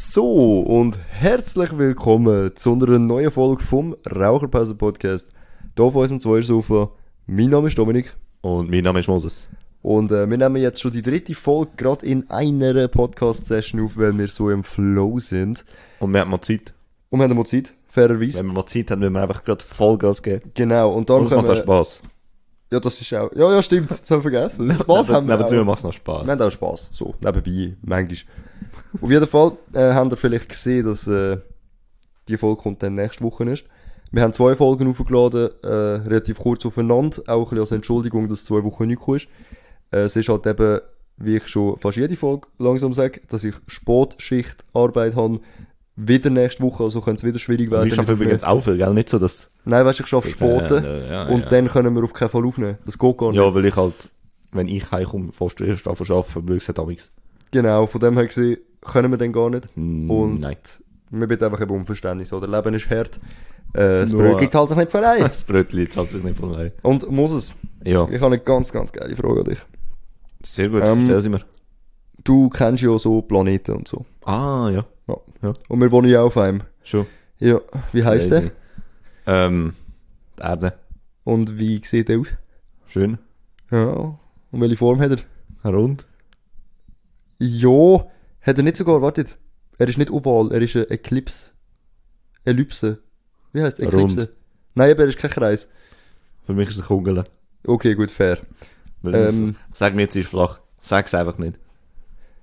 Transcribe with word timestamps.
So, 0.00 0.60
und 0.60 0.96
herzlich 1.10 1.76
willkommen 1.76 2.52
zu 2.54 2.72
einer 2.72 3.00
neuen 3.00 3.32
Folge 3.32 3.64
vom 3.64 3.96
Raucherpause 4.08 4.76
Podcast. 4.76 5.26
Hier 5.74 5.84
auf 5.84 5.96
unserem 5.96 6.20
Zweiersofa. 6.20 6.92
Mein 7.26 7.50
Name 7.50 7.66
ist 7.66 7.76
Dominik. 7.76 8.14
Und 8.40 8.70
mein 8.70 8.84
Name 8.84 9.00
ist 9.00 9.08
Moses. 9.08 9.50
Und 9.82 10.12
äh, 10.12 10.30
wir 10.30 10.38
nehmen 10.38 10.62
jetzt 10.62 10.80
schon 10.80 10.92
die 10.92 11.02
dritte 11.02 11.34
Folge 11.34 11.72
gerade 11.76 12.06
in 12.06 12.30
einer 12.30 12.86
Podcast-Session 12.86 13.84
auf, 13.84 13.96
weil 13.96 14.16
wir 14.16 14.28
so 14.28 14.50
im 14.50 14.62
Flow 14.62 15.18
sind. 15.18 15.64
Und 15.98 16.12
wir 16.12 16.20
haben 16.20 16.30
mal 16.30 16.40
Zeit. 16.42 16.72
Und 17.10 17.18
wir 17.18 17.24
haben 17.28 17.36
mal 17.36 17.44
Zeit, 17.44 17.72
fairerweise. 17.90 18.38
Wenn 18.38 18.46
wir 18.46 18.52
mal 18.52 18.66
Zeit 18.66 18.92
haben, 18.92 19.00
müssen 19.00 19.14
wir 19.14 19.22
einfach 19.22 19.42
gerade 19.42 19.64
Vollgas 19.64 20.22
geben. 20.22 20.52
Genau, 20.54 20.92
und 20.92 21.10
dann 21.10 21.18
Und 21.18 21.24
es 21.26 21.32
macht 21.32 21.48
auch 21.48 21.56
Spass. 21.56 22.02
Ja, 22.70 22.78
das 22.78 23.00
ist 23.00 23.12
auch... 23.14 23.32
Ja, 23.34 23.52
ja, 23.52 23.60
stimmt, 23.60 23.90
das 23.90 24.08
haben 24.12 24.22
wir 24.22 24.30
vergessen. 24.30 24.72
Spaß 24.80 25.08
haben 25.08 25.26
wir 25.26 25.36
Nebenzu 25.36 25.56
macht 25.64 25.78
es 25.78 25.84
noch 25.84 25.92
Spass. 25.92 26.24
Wir 26.24 26.32
haben 26.34 26.42
auch 26.42 26.52
Spaß. 26.52 26.88
So, 26.92 27.16
nebenbei, 27.20 27.76
manchmal. 27.82 28.18
Auf 29.00 29.10
jeden 29.10 29.26
Fall 29.26 29.52
äh, 29.72 29.92
habt 29.92 30.12
ihr 30.12 30.16
vielleicht 30.16 30.48
gesehen, 30.48 30.86
dass 30.86 31.06
äh, 31.06 31.38
die 32.28 32.36
Folge 32.36 32.62
kommt 32.62 32.82
dann 32.82 32.94
nächste 32.94 33.24
Woche 33.24 33.44
ist. 33.44 33.64
Wir 34.10 34.22
haben 34.22 34.32
zwei 34.32 34.56
Folgen 34.56 34.88
aufgeladen, 34.88 35.50
äh, 35.62 35.68
relativ 35.68 36.38
kurz 36.38 36.64
aufeinander, 36.64 37.22
auch 37.26 37.36
ein 37.36 37.44
bisschen 37.44 37.60
als 37.60 37.72
Entschuldigung, 37.72 38.28
dass 38.28 38.44
zwei 38.44 38.64
Wochen 38.64 38.86
nicht 38.86 39.00
gekommen 39.00 39.18
ist. 39.18 39.28
Äh, 39.90 40.00
es 40.00 40.16
ist 40.16 40.28
halt 40.28 40.46
eben, 40.46 40.80
wie 41.18 41.36
ich 41.36 41.48
schon 41.48 41.76
fast 41.78 41.96
jede 41.96 42.16
Folge 42.16 42.48
langsam 42.58 42.94
sage, 42.94 43.20
dass 43.28 43.44
ich 43.44 43.54
Sportschichtarbeit 43.66 45.14
habe, 45.14 45.40
wieder 45.96 46.30
nächste 46.30 46.62
Woche, 46.62 46.84
also 46.84 47.00
könnte 47.00 47.26
es 47.26 47.28
wieder 47.28 47.40
schwierig 47.40 47.70
werden. 47.70 47.88
Ich 47.88 47.94
schaffe 47.94 48.12
übrigens 48.12 48.44
auch 48.44 48.62
viel, 48.62 48.76
gell? 48.76 48.94
Nicht 48.94 49.08
so, 49.08 49.18
dass... 49.18 49.50
Nein, 49.64 49.84
weißt 49.84 49.98
du, 49.98 50.04
ich 50.04 50.08
schaffe 50.08 50.28
Sporten 50.28 50.84
Äh, 50.84 51.10
ja, 51.10 51.28
und 51.28 51.40
ja. 51.40 51.48
dann 51.48 51.68
können 51.68 51.94
wir 51.94 52.04
auf 52.04 52.12
keinen 52.12 52.30
Fall 52.30 52.46
aufnehmen. 52.46 52.78
Das 52.86 52.96
geht 52.96 53.18
gar 53.18 53.32
nicht. 53.32 53.40
Ja, 53.40 53.52
weil 53.52 53.64
ich 53.64 53.76
halt, 53.76 54.08
wenn 54.52 54.68
ich 54.68 54.90
heimkomme, 54.90 55.32
fast 55.32 55.60
erst 55.60 55.88
anfangen 55.88 56.12
arbeiten, 56.12 56.48
weil 56.48 56.56
ich 56.56 56.68
es 56.68 56.76
halt. 56.76 57.10
Genau, 57.50 57.86
von 57.86 58.00
dem 58.00 58.14
her 58.14 58.26
gesehen, 58.26 58.58
können 58.80 59.10
wir 59.10 59.18
dann 59.18 59.32
gar 59.32 59.50
nicht. 59.50 59.66
Und 59.76 60.40
Nein. 60.40 60.56
wir 61.10 61.26
bitten 61.26 61.44
einfach 61.44 61.60
eben 61.60 61.70
um 61.74 61.86
Verständnis, 61.86 62.32
oder? 62.32 62.46
Leben 62.48 62.74
ist 62.74 62.88
hart. 62.90 63.16
Äh, 63.74 64.00
das 64.00 64.12
Nur- 64.12 64.22
Brötchen 64.22 64.50
zahlt 64.50 64.68
sich 64.70 64.78
nicht 64.78 64.90
vorbei. 64.90 65.18
Das 65.22 65.42
Brötchen 65.42 65.90
zahlt 65.90 66.10
sich 66.10 66.22
nicht 66.24 66.36
von 66.38 66.54
allein. 66.54 66.72
Und 66.82 67.10
Moses, 67.10 67.54
Ja, 67.84 68.08
ich 68.08 68.16
habe 68.16 68.26
eine 68.26 68.38
ganz, 68.38 68.72
ganz 68.72 68.92
geile 68.92 69.14
Frage 69.16 69.40
an 69.40 69.44
dich. 69.44 69.58
sehr 70.42 70.68
gut. 70.68 70.82
Ähm, 70.84 71.02
Stell 71.04 71.20
sie 71.20 71.28
mir. 71.28 71.40
Du 72.24 72.48
kennst 72.48 72.82
ja 72.82 72.98
so 72.98 73.22
Planeten 73.22 73.72
und 73.76 73.88
so. 73.88 74.04
Ah, 74.24 74.70
ja. 74.72 74.84
Ja. 75.06 75.16
Ja. 75.42 75.54
Und 75.68 75.80
wir 75.80 75.90
wohnen 75.92 76.08
ja 76.10 76.22
auf 76.22 76.36
einem. 76.36 76.62
Schon. 76.82 77.06
Ja, 77.38 77.60
wie 77.92 78.04
heisst 78.04 78.30
der? 78.32 78.50
Ähm, 79.26 79.74
die 80.38 80.42
Erde. 80.42 80.72
Und 81.24 81.58
wie 81.58 81.80
sieht 81.84 82.08
der 82.08 82.18
aus? 82.20 82.28
Schön. 82.86 83.18
Ja. 83.70 84.18
Und 84.50 84.60
welche 84.60 84.76
Form 84.76 84.98
hat 85.00 85.10
er? 85.64 85.70
Rund. 85.72 86.06
Ja, 87.38 88.06
hat 88.42 88.56
er 88.56 88.62
nicht 88.62 88.76
sogar, 88.76 89.02
wartet. 89.02 89.36
Er 89.78 89.88
ist 89.88 89.98
nicht 89.98 90.10
oval, 90.10 90.50
er 90.52 90.60
ist 90.62 90.74
eine 90.76 90.90
Eclipse. 90.90 91.50
Ellipse. 92.44 92.98
Wie 93.52 93.62
heißt 93.62 93.78
Eclipse? 93.80 93.96
Rund. 94.20 94.28
Nein, 94.74 94.90
aber 94.90 95.02
er 95.02 95.08
ist 95.08 95.18
kein 95.18 95.30
Kreis. 95.30 95.68
Für 96.46 96.54
mich 96.54 96.68
ist 96.68 96.76
es 96.76 96.80
eine 96.80 96.88
Kugel. 96.88 97.24
Okay, 97.66 97.94
gut, 97.94 98.10
fair. 98.10 98.38
Weil 99.02 99.14
Ähm. 99.14 99.54
das- 99.70 99.78
Sag 99.78 99.94
nicht, 99.94 100.10
es 100.10 100.16
ist 100.16 100.28
flach. 100.28 100.60
Sag 100.80 101.06
es 101.06 101.14
einfach 101.14 101.38
nicht. 101.38 101.58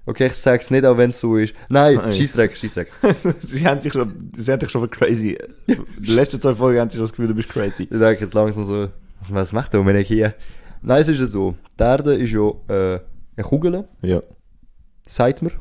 Okay, 0.08 0.28
ich 0.28 0.34
sag's 0.36 0.70
nicht, 0.70 0.86
auch 0.86 0.98
wenn 0.98 1.10
es 1.10 1.20
so 1.20 1.36
ist. 1.36 1.56
Nein, 1.70 1.96
Nein. 1.96 2.14
Scheissdreck, 2.14 2.56
Scheissdreck. 2.56 2.92
sie 3.40 3.66
haben 3.66 3.80
sich 3.80 3.92
schon, 3.92 4.32
sie 4.36 4.52
haben 4.52 4.60
dich 4.60 4.70
schon 4.70 4.82
für 4.82 4.88
crazy. 4.90 5.36
Die 5.68 6.12
letzten 6.12 6.40
zwei 6.40 6.54
Folgen 6.54 6.80
haben 6.80 6.90
sie 6.92 6.98
schon 6.98 7.06
das 7.06 7.12
Gefühl, 7.12 7.28
du 7.30 7.34
bist 7.34 7.50
crazy. 7.50 7.84
Ich 7.84 7.90
denke 7.90 8.26
jetzt 8.26 8.34
langsam 8.36 8.66
so, 8.68 8.90
was, 9.20 9.34
was 9.34 9.52
macht 9.52 9.74
der 9.74 9.80
Dominik 9.80 10.06
hier? 10.06 10.36
Nein, 10.84 11.02
es 11.02 11.08
ist 11.08 11.20
ja 11.20 11.26
so. 11.26 11.56
Die 11.80 11.84
Erde 11.84 12.14
ist 12.14 12.32
ja 12.32 12.50
äh, 12.68 13.00
eine 13.36 13.44
Kugel, 13.44 13.88
Ja. 14.04 14.22
sagt 15.08 15.42
mir. 15.42 15.52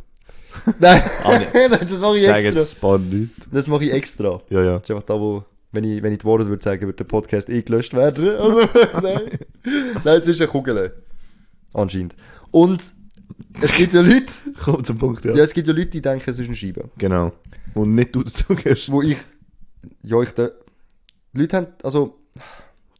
Nein, 0.78 1.02
Ah. 1.22 1.38
Nein, 1.54 1.70
das 1.88 2.00
mache 2.00 2.18
ich 2.18 2.24
Sag 2.24 2.36
extra. 2.44 2.60
jetzt 2.60 2.72
spannend. 2.72 3.30
Das 3.52 3.66
mache 3.66 3.84
ich 3.84 3.92
extra. 3.92 4.40
Ja, 4.50 4.62
ja. 4.62 4.74
Das 4.74 4.84
ist 4.84 4.90
einfach 4.90 5.02
da, 5.04 5.14
wo, 5.20 5.44
wenn 5.72 5.84
ich, 5.84 6.02
wenn 6.02 6.12
ich 6.12 6.18
die 6.20 6.24
Worte 6.24 6.46
würde 6.46 6.62
sagen, 6.62 6.86
wird 6.86 6.98
der 6.98 7.04
Podcast 7.04 7.48
eh 7.48 7.62
gelöscht 7.62 7.94
werden. 7.94 8.28
Also, 8.38 8.60
nein. 9.02 9.22
Nein, 10.04 10.18
es 10.18 10.26
ist 10.26 10.40
eine 10.40 10.48
Kugel. 10.48 10.92
Anscheinend. 11.72 12.14
Und 12.50 12.82
es 13.60 13.72
gibt 13.74 13.94
ja 13.94 14.00
Leute, 14.00 14.26
Komm 14.62 14.84
zum 14.84 14.98
Punkt, 14.98 15.24
ja. 15.24 15.34
ja, 15.34 15.42
es 15.42 15.52
gibt 15.54 15.66
ja 15.66 15.74
Leute, 15.74 15.90
die 15.90 16.02
denken, 16.02 16.28
es 16.30 16.38
ist 16.38 16.46
eine 16.46 16.54
Scheibe. 16.56 16.88
Genau. 16.98 17.32
Und 17.74 17.94
nicht 17.94 18.14
du 18.14 18.22
dazu 18.22 18.54
gehst. 18.54 18.90
Wo 18.92 19.02
ich, 19.02 19.16
ja, 20.02 20.20
ich, 20.22 20.30
da, 20.32 20.50
die 21.32 21.40
Leute 21.40 21.56
haben, 21.56 21.66
also, 21.82 22.16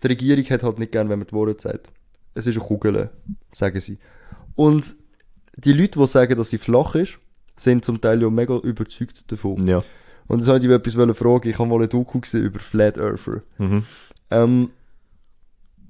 die 0.03 0.07
Regierung 0.09 0.45
hat 0.51 0.63
halt 0.63 0.79
nicht 0.79 0.93
gern, 0.93 1.09
wenn 1.09 1.19
man 1.21 1.29
die 1.29 1.33
Worte 1.35 1.61
sagt. 1.63 1.89
Es 2.35 2.47
ist 2.49 2.57
eine 2.57 2.65
Kugel, 2.67 3.11
sagen 3.53 3.79
sie. 3.81 3.99
Und 4.57 4.95
die 5.57 5.73
Leute, 5.73 6.01
die 6.01 6.07
sagen, 6.09 6.37
dass 6.37 6.51
sie 6.51 6.59
flach 6.59 6.95
ist, 6.97 7.19
sind 7.57 7.85
zum 7.85 8.01
Teil 8.01 8.21
ja 8.23 8.31
mega 8.31 8.57
überzeugt 8.59 9.31
davon. 9.31 9.67
Ja. 9.67 9.83
Und 10.27 10.39
jetzt 10.41 10.49
wollte 10.49 10.67
ich 10.67 10.73
etwas 10.73 11.17
fragen. 11.17 11.49
Ich 11.49 11.59
habe 11.59 11.69
mal 11.69 11.77
eine 11.77 11.89
Doku 11.89 12.21
gesehen 12.21 12.45
über 12.45 12.59
Flat 12.59 12.99
Earther. 12.99 13.43
Mhm. 13.59 13.85
Ähm, 14.31 14.71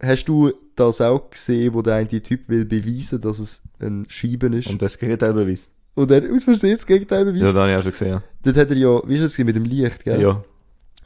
hast 0.00 0.24
du 0.28 0.52
das 0.76 1.00
auch 1.00 1.30
gesehen, 1.30 1.72
wo 1.74 1.82
der 1.82 1.94
eine 1.94 2.08
Typ 2.08 2.48
will 2.48 2.64
beweisen, 2.64 3.20
dass 3.20 3.38
es 3.38 3.62
ein 3.80 4.06
Scheiben 4.08 4.52
ist? 4.52 4.68
Und 4.68 4.82
das 4.82 4.98
Gegenteil 4.98 5.32
beweist. 5.34 5.70
Und 5.94 6.10
er 6.10 6.22
aus 6.32 6.44
Versehen 6.44 6.72
das 6.72 6.86
Gegenteil 6.86 7.24
beweist? 7.24 7.42
Ja, 7.44 7.52
das 7.52 7.60
habe 7.62 7.70
ich 7.72 7.76
auch 7.78 7.82
schon 7.82 7.92
gesehen. 7.92 8.08
Ja. 8.08 8.22
Dort 8.42 8.56
hat 8.56 8.70
er 8.70 8.76
ja, 8.76 9.00
wie 9.08 9.14
ist 9.14 9.22
das 9.38 9.38
mit 9.38 9.54
dem 9.56 9.64
Licht, 9.64 10.04
gell? 10.04 10.20
Ja. 10.20 10.42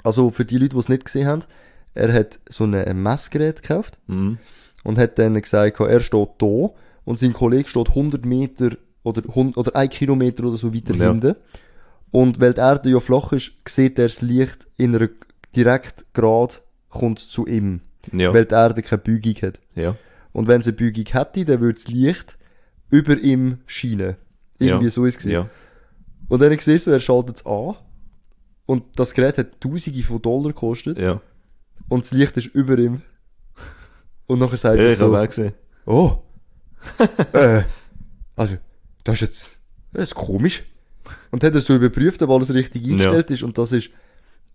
Also 0.02 0.30
für 0.30 0.44
die 0.44 0.56
Leute, 0.56 0.70
die 0.70 0.78
es 0.78 0.88
nicht 0.88 1.04
gesehen 1.04 1.26
haben, 1.26 1.42
er 1.94 2.12
hat 2.12 2.38
so 2.48 2.64
ein 2.64 2.74
ein 2.74 3.02
Messgerät 3.02 3.60
gekauft 3.62 3.98
Mhm. 4.06 4.38
und 4.84 4.96
hat 4.98 5.18
dann 5.18 5.40
gesagt, 5.40 5.80
er 5.80 6.00
steht 6.00 6.28
da 6.38 6.70
und 7.04 7.18
sein 7.18 7.32
Kollege 7.34 7.68
steht 7.68 7.88
100 7.90 8.24
Meter 8.24 8.76
oder, 9.08 9.22
100, 9.28 9.56
oder 9.56 9.76
1 9.76 9.94
Kilometer 9.94 10.44
oder 10.44 10.56
so 10.56 10.74
weiter 10.74 10.94
Ja. 10.94 11.08
hinten. 11.10 11.34
Und 12.10 12.40
weil 12.40 12.54
die 12.54 12.60
Erde 12.60 12.90
ja 12.90 13.00
flach 13.00 13.32
ist, 13.32 13.52
sieht 13.68 13.98
er 13.98 14.08
das 14.08 14.22
Licht 14.22 14.66
in 14.76 14.94
einer 14.94 15.08
direkt 15.54 16.06
Grad 16.14 16.62
kommt 16.88 17.18
zu 17.18 17.46
ihm. 17.46 17.80
Ja. 18.12 18.32
Weil 18.32 18.44
die 18.46 18.54
Erde 18.54 18.82
keine 18.82 19.02
Beugung 19.02 19.34
hat. 19.42 19.60
ja. 19.74 19.94
Und 20.32 20.46
wenn 20.46 20.62
sie 20.62 20.70
eine 20.70 20.76
Beugung 20.76 21.04
hätte, 21.06 21.44
dann 21.44 21.60
würde 21.60 21.74
das 21.74 21.88
Licht 21.88 22.38
über 22.90 23.18
ihm 23.18 23.58
scheinen. 23.66 24.16
Irgendwie 24.58 24.84
Ja. 24.86 24.90
so 24.90 25.04
ist 25.04 25.18
es. 25.18 25.24
Ja. 25.24 25.48
Und 26.28 26.40
dann 26.40 26.56
siehst 26.58 26.86
du, 26.86 26.90
er 26.90 27.00
schaltet 27.00 27.36
es 27.36 27.46
an. 27.46 27.74
Und 28.66 28.84
das 28.96 29.14
Gerät 29.14 29.38
hat 29.38 29.60
Tausende 29.60 30.02
von 30.02 30.20
Dollar 30.22 30.48
gekostet. 30.52 30.98
Ja. 30.98 31.20
Und 31.88 32.04
das 32.04 32.12
Licht 32.12 32.36
ist 32.36 32.46
über 32.54 32.78
ihm. 32.78 33.02
Und 34.26 34.38
nachher 34.40 34.58
sagt 34.58 34.76
Ja, 34.76 34.84
er 34.84 34.90
ich 34.92 34.98
so, 34.98 35.06
es 35.06 35.12
auch 35.14 35.26
gesehen. 35.26 35.54
oh, 35.86 36.18
äh, 37.32 37.62
also, 38.36 38.56
das 39.08 39.14
ist 39.16 39.20
jetzt, 39.22 39.58
das 39.92 40.04
ist 40.10 40.14
komisch. 40.14 40.64
Und 41.30 41.42
hat 41.42 41.54
er 41.54 41.60
so 41.60 41.74
überprüft, 41.74 42.20
ob 42.22 42.30
alles 42.30 42.52
richtig 42.52 42.84
eingestellt 42.84 43.30
ist. 43.30 43.42
Und 43.42 43.56
das 43.56 43.72
ist 43.72 43.88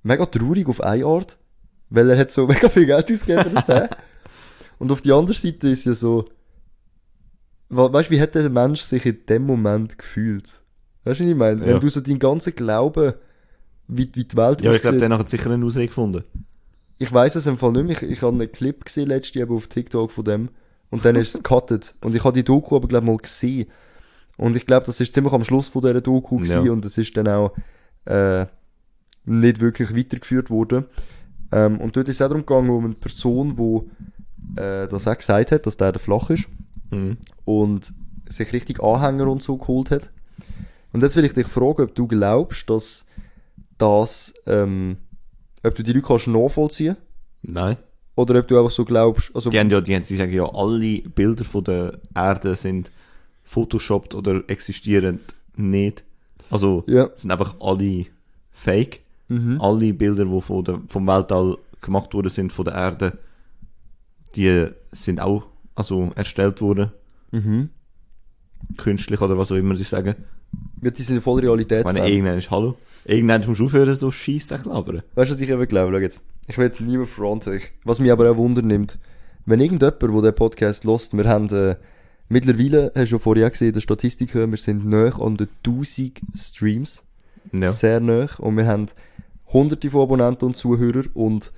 mega 0.03 0.25
traurig 0.27 0.67
auf 0.67 0.81
eine 0.81 1.05
Art, 1.05 1.37
weil 1.89 2.09
er 2.09 2.17
hat 2.19 2.29
so 2.31 2.45
mega 2.47 2.69
viel 2.69 2.85
Geld 2.85 3.11
ausgegeben 3.11 3.55
Teil. 3.55 3.89
Und 4.77 4.91
auf 4.91 5.01
die 5.01 5.11
andere 5.11 5.35
Seite 5.35 5.69
ist 5.69 5.85
ja 5.85 5.93
so, 5.93 6.25
we- 7.69 7.91
weißt 7.93 8.09
du, 8.09 8.13
wie 8.13 8.21
hat 8.21 8.35
der 8.35 8.49
Mensch 8.49 8.81
sich 8.81 9.05
in 9.05 9.25
dem 9.27 9.45
Moment 9.45 9.97
gefühlt? 9.97 10.45
Weißt 11.03 11.19
du, 11.19 11.23
was 11.25 11.31
ich 11.31 11.35
meine? 11.35 11.61
Wenn 11.61 11.69
Ja. 11.69 11.79
du 11.79 11.89
so 11.89 12.01
deinen 12.01 12.19
ganzen 12.19 12.55
Glauben, 12.55 13.13
wie, 13.87 14.09
wie 14.13 14.23
die 14.25 14.37
Welt 14.37 14.61
Ja, 14.61 14.71
ich 14.73 14.81
glaube, 14.81 14.97
aussieht- 14.97 15.09
der 15.09 15.17
hat 15.17 15.29
sicher 15.29 15.49
einen 15.51 15.63
Ausweg 15.63 15.87
gefunden. 15.89 16.23
ich 16.99 17.11
weiß 17.11 17.35
es 17.35 17.47
im 17.47 17.57
Fall 17.57 17.71
nicht 17.71 17.85
mehr. 17.85 17.95
Ich, 18.03 18.17
ich 18.17 18.21
habe 18.21 18.33
einen 18.35 18.51
Clip 18.51 18.85
gesehen 18.85 19.07
letztes 19.09 19.33
Jahr 19.33 19.49
auf 19.49 19.67
TikTok 19.67 20.11
von 20.11 20.23
dem. 20.23 20.49
Und 20.91 21.03
dann 21.03 21.15
ist 21.15 21.33
es 21.35 21.41
gecuttet. 21.43 21.95
Und 22.01 22.13
ich 22.15 22.23
habe 22.23 22.33
die 22.35 22.43
Doku 22.43 22.75
aber, 22.75 22.87
glaube 22.87 23.07
mal 23.07 23.17
gesehen. 23.17 23.67
Und 24.37 24.55
ich 24.55 24.65
glaube, 24.65 24.85
das 24.85 24.99
ist 24.99 25.13
ziemlich 25.13 25.33
am 25.33 25.43
Schluss 25.43 25.69
von 25.69 25.81
dieser 25.81 26.01
Doku 26.01 26.37
gewesen. 26.37 26.65
Ja. 26.65 26.71
Und 26.71 26.85
es 26.85 26.97
ist 26.97 27.15
dann 27.15 27.27
auch 27.27 27.53
äh, 28.05 28.45
nicht 29.25 29.59
wirklich 29.59 29.95
weitergeführt 29.95 30.49
worden. 30.49 30.85
Ähm, 31.51 31.79
und 31.79 31.95
dort 31.95 32.09
ist 32.09 32.15
es 32.15 32.21
auch 32.21 32.29
darum 32.29 32.45
gegangen, 32.45 32.69
um 32.69 32.85
eine 32.85 32.95
Person, 32.95 33.55
die 33.55 34.59
äh, 34.59 34.87
das 34.87 35.07
auch 35.07 35.17
gesagt 35.17 35.51
hat, 35.51 35.65
dass 35.65 35.77
der 35.77 35.91
der 35.91 36.01
flach 36.01 36.29
ist. 36.29 36.47
Mhm. 36.91 37.17
Und 37.45 37.93
sich 38.27 38.51
richtig 38.53 38.81
Anhänger 38.81 39.27
und 39.27 39.43
so 39.43 39.57
geholt 39.57 39.91
hat. 39.91 40.09
Und 40.91 41.03
jetzt 41.03 41.15
will 41.15 41.25
ich 41.25 41.33
dich 41.33 41.47
fragen, 41.47 41.83
ob 41.83 41.95
du 41.95 42.07
glaubst, 42.07 42.69
dass 42.69 43.05
das, 43.77 44.33
ähm, 44.45 44.97
ob 45.63 45.75
du 45.75 45.83
die 45.83 45.93
Leute 45.93 46.05
kannst 46.05 46.27
nachvollziehen 46.27 46.97
Nein. 47.41 47.77
oder 48.15 48.39
ob 48.39 48.47
du 48.47 48.57
einfach 48.57 48.71
so 48.71 48.85
glaubst, 48.85 49.35
also 49.35 49.49
Die, 49.49 49.59
haben 49.59 49.69
ja, 49.69 49.81
die, 49.81 49.95
haben, 49.95 50.05
die 50.07 50.15
sagen 50.15 50.31
ja, 50.31 50.45
alle 50.45 51.01
Bilder 51.01 51.43
von 51.43 51.63
der 51.63 51.99
Erde 52.15 52.55
sind 52.55 52.91
photoshoppt 53.43 54.15
oder 54.15 54.43
existieren 54.47 55.19
nicht. 55.55 56.03
Also 56.49 56.83
Ja. 56.87 57.09
sind 57.15 57.31
einfach 57.31 57.55
alle 57.59 58.05
fake. 58.51 59.01
Mhm. 59.27 59.59
Alle 59.61 59.93
Bilder, 59.93 60.25
die 60.25 60.41
von 60.41 60.63
der, 60.63 60.81
vom 60.87 61.07
Weltall 61.07 61.57
gemacht 61.81 62.13
worden 62.13 62.29
sind 62.29 62.53
von 62.53 62.65
der 62.65 62.75
Erde, 62.75 63.17
die 64.35 64.67
sind 64.91 65.19
auch 65.19 65.45
also 65.75 66.11
erstellt 66.15 66.61
worden. 66.61 66.91
Mhm. 67.31 67.69
Künstlich 68.77 69.21
oder 69.21 69.37
was 69.37 69.51
auch 69.51 69.55
immer 69.55 69.75
die 69.75 69.83
sagen. 69.83 70.15
Ja, 70.81 70.91
die 70.91 71.03
sind 71.03 71.21
voll 71.21 71.43
Ich 71.43 71.83
meine, 71.83 72.09
irgendwann 72.09 72.37
ist 72.37 72.51
Hallo. 72.51 72.75
Irgendwann 73.05 73.45
musst 73.45 73.59
du 73.59 73.65
aufhören, 73.65 73.95
so 73.95 74.11
Scheiß 74.11 74.47
zu 74.47 74.55
labern. 74.55 75.01
Weißt 75.15 75.29
du, 75.29 75.33
was 75.35 75.41
ich 75.41 75.49
eben 75.49 75.67
glaube? 75.67 75.91
Schau 75.91 75.99
jetzt. 75.99 76.21
Ich 76.47 76.57
will 76.57 76.65
jetzt 76.65 76.79
niemand 76.81 77.09
fronten. 77.09 77.59
Was 77.83 77.99
mich 77.99 78.11
aber 78.11 78.29
auch 78.31 78.37
Wunder 78.37 78.61
nimmt, 78.61 78.99
wenn 79.45 79.59
irgendjemand, 79.59 80.01
der 80.01 80.09
den 80.09 80.35
Podcast 80.35 80.83
lost, 80.83 81.15
wir 81.15 81.25
haben 81.25 81.49
äh, 81.49 81.75
mittlerweile, 82.29 82.91
hast 82.95 83.11
du 83.11 83.15
ja 83.15 83.19
vorher 83.19 83.49
gesehen, 83.49 83.67
in 83.69 83.73
der 83.73 83.81
Statistik, 83.81 84.33
wir 84.35 84.57
sind 84.57 84.85
näher 84.85 85.19
an 85.21 85.37
den 85.37 85.47
1000 85.65 86.21
Streams. 86.35 87.03
Ja. 87.51 87.69
sehr 87.71 87.99
nah. 87.99 88.29
Und 88.39 88.55
wir 88.57 88.65
haben 88.67 88.87
hunderte 89.51 89.91
von 89.91 90.01
Abonnenten 90.01 90.45
und 90.45 90.55
Zuhörer 90.55 91.03
und 91.13 91.51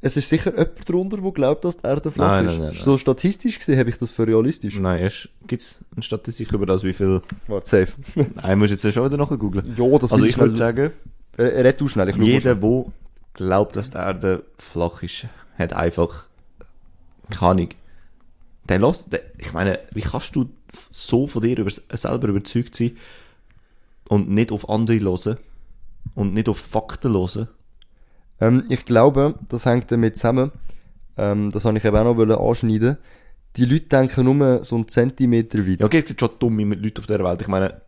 es 0.00 0.16
ist 0.16 0.28
sicher 0.28 0.52
jemand 0.52 0.88
drunter, 0.88 1.16
der 1.16 1.32
glaubt, 1.32 1.64
dass 1.64 1.78
die 1.78 1.86
Erde 1.86 2.12
flach 2.12 2.28
Nein, 2.28 2.44
ist. 2.46 2.50
nein, 2.52 2.60
nein, 2.60 2.72
nein. 2.74 2.80
So 2.82 2.98
statistisch 2.98 3.58
gesehen 3.58 3.78
habe 3.80 3.90
ich 3.90 3.96
das 3.98 4.12
für 4.12 4.26
realistisch. 4.28 4.78
Nein, 4.78 5.00
erst 5.00 5.28
gibt's 5.48 5.80
eine 5.92 6.02
Statistik 6.04 6.52
über 6.52 6.66
das, 6.66 6.84
wie 6.84 6.92
viel. 6.92 7.20
Warte, 7.48 7.68
safe. 7.68 7.92
Nein, 8.36 8.58
musst 8.60 8.70
jetzt 8.70 8.84
ja 8.84 8.92
schon 8.92 9.04
wieder 9.06 9.16
nachher 9.16 9.38
googeln. 9.38 9.74
ja, 9.76 9.98
das 9.98 10.12
Also 10.12 10.24
ich 10.24 10.38
würde 10.38 10.54
schnell- 10.54 10.56
sagen, 10.56 10.90
Äh, 11.36 11.42
red 11.62 11.80
du 11.80 11.88
schnell, 11.88 12.10
ich 12.10 12.16
jeder, 12.16 12.54
der 12.54 12.84
glaubt, 13.34 13.74
dass 13.74 13.90
die 13.90 13.96
Erde 13.96 14.44
flach 14.56 15.02
ist, 15.02 15.26
hat 15.58 15.72
einfach 15.72 16.28
keine 17.30 17.68
Der 18.68 18.78
lässt, 18.78 19.12
der, 19.12 19.22
ich 19.38 19.52
meine, 19.52 19.80
wie 19.92 20.02
kannst 20.02 20.36
du 20.36 20.50
so 20.90 21.26
von 21.26 21.42
dir 21.42 21.58
über, 21.58 21.70
selber 21.70 22.28
überzeugt 22.28 22.74
sein 22.74 22.96
und 24.08 24.28
nicht 24.28 24.52
auf 24.52 24.68
andere 24.68 25.00
hören 25.00 25.38
und 26.14 26.34
nicht 26.34 26.48
auf 26.48 26.58
Fakten 26.58 27.12
hören? 27.12 27.48
ähm, 28.40 28.64
Ich 28.68 28.84
glaube, 28.84 29.34
das 29.48 29.64
hängt 29.64 29.90
damit 29.90 30.16
zusammen, 30.16 30.52
ähm, 31.16 31.50
das 31.50 31.64
habe 31.64 31.78
ich 31.78 31.84
eben 31.84 31.96
auch 31.96 32.14
noch 32.14 32.48
anschneiden 32.48 32.98
die 33.58 33.64
Leute 33.64 33.86
denken 33.86 34.24
nur 34.24 34.64
so 34.64 34.76
einen 34.76 34.88
Zentimeter 34.88 35.58
weit. 35.66 35.80
Ja, 35.80 35.86
okay, 35.86 35.98
es 35.98 36.06
gibt 36.06 36.20
schon 36.20 36.30
dumme 36.38 36.74
Leute 36.74 37.00
auf 37.00 37.06
der 37.06 37.22
Welt. 37.24 37.42
Ich 37.42 37.48
meine, 37.48 37.80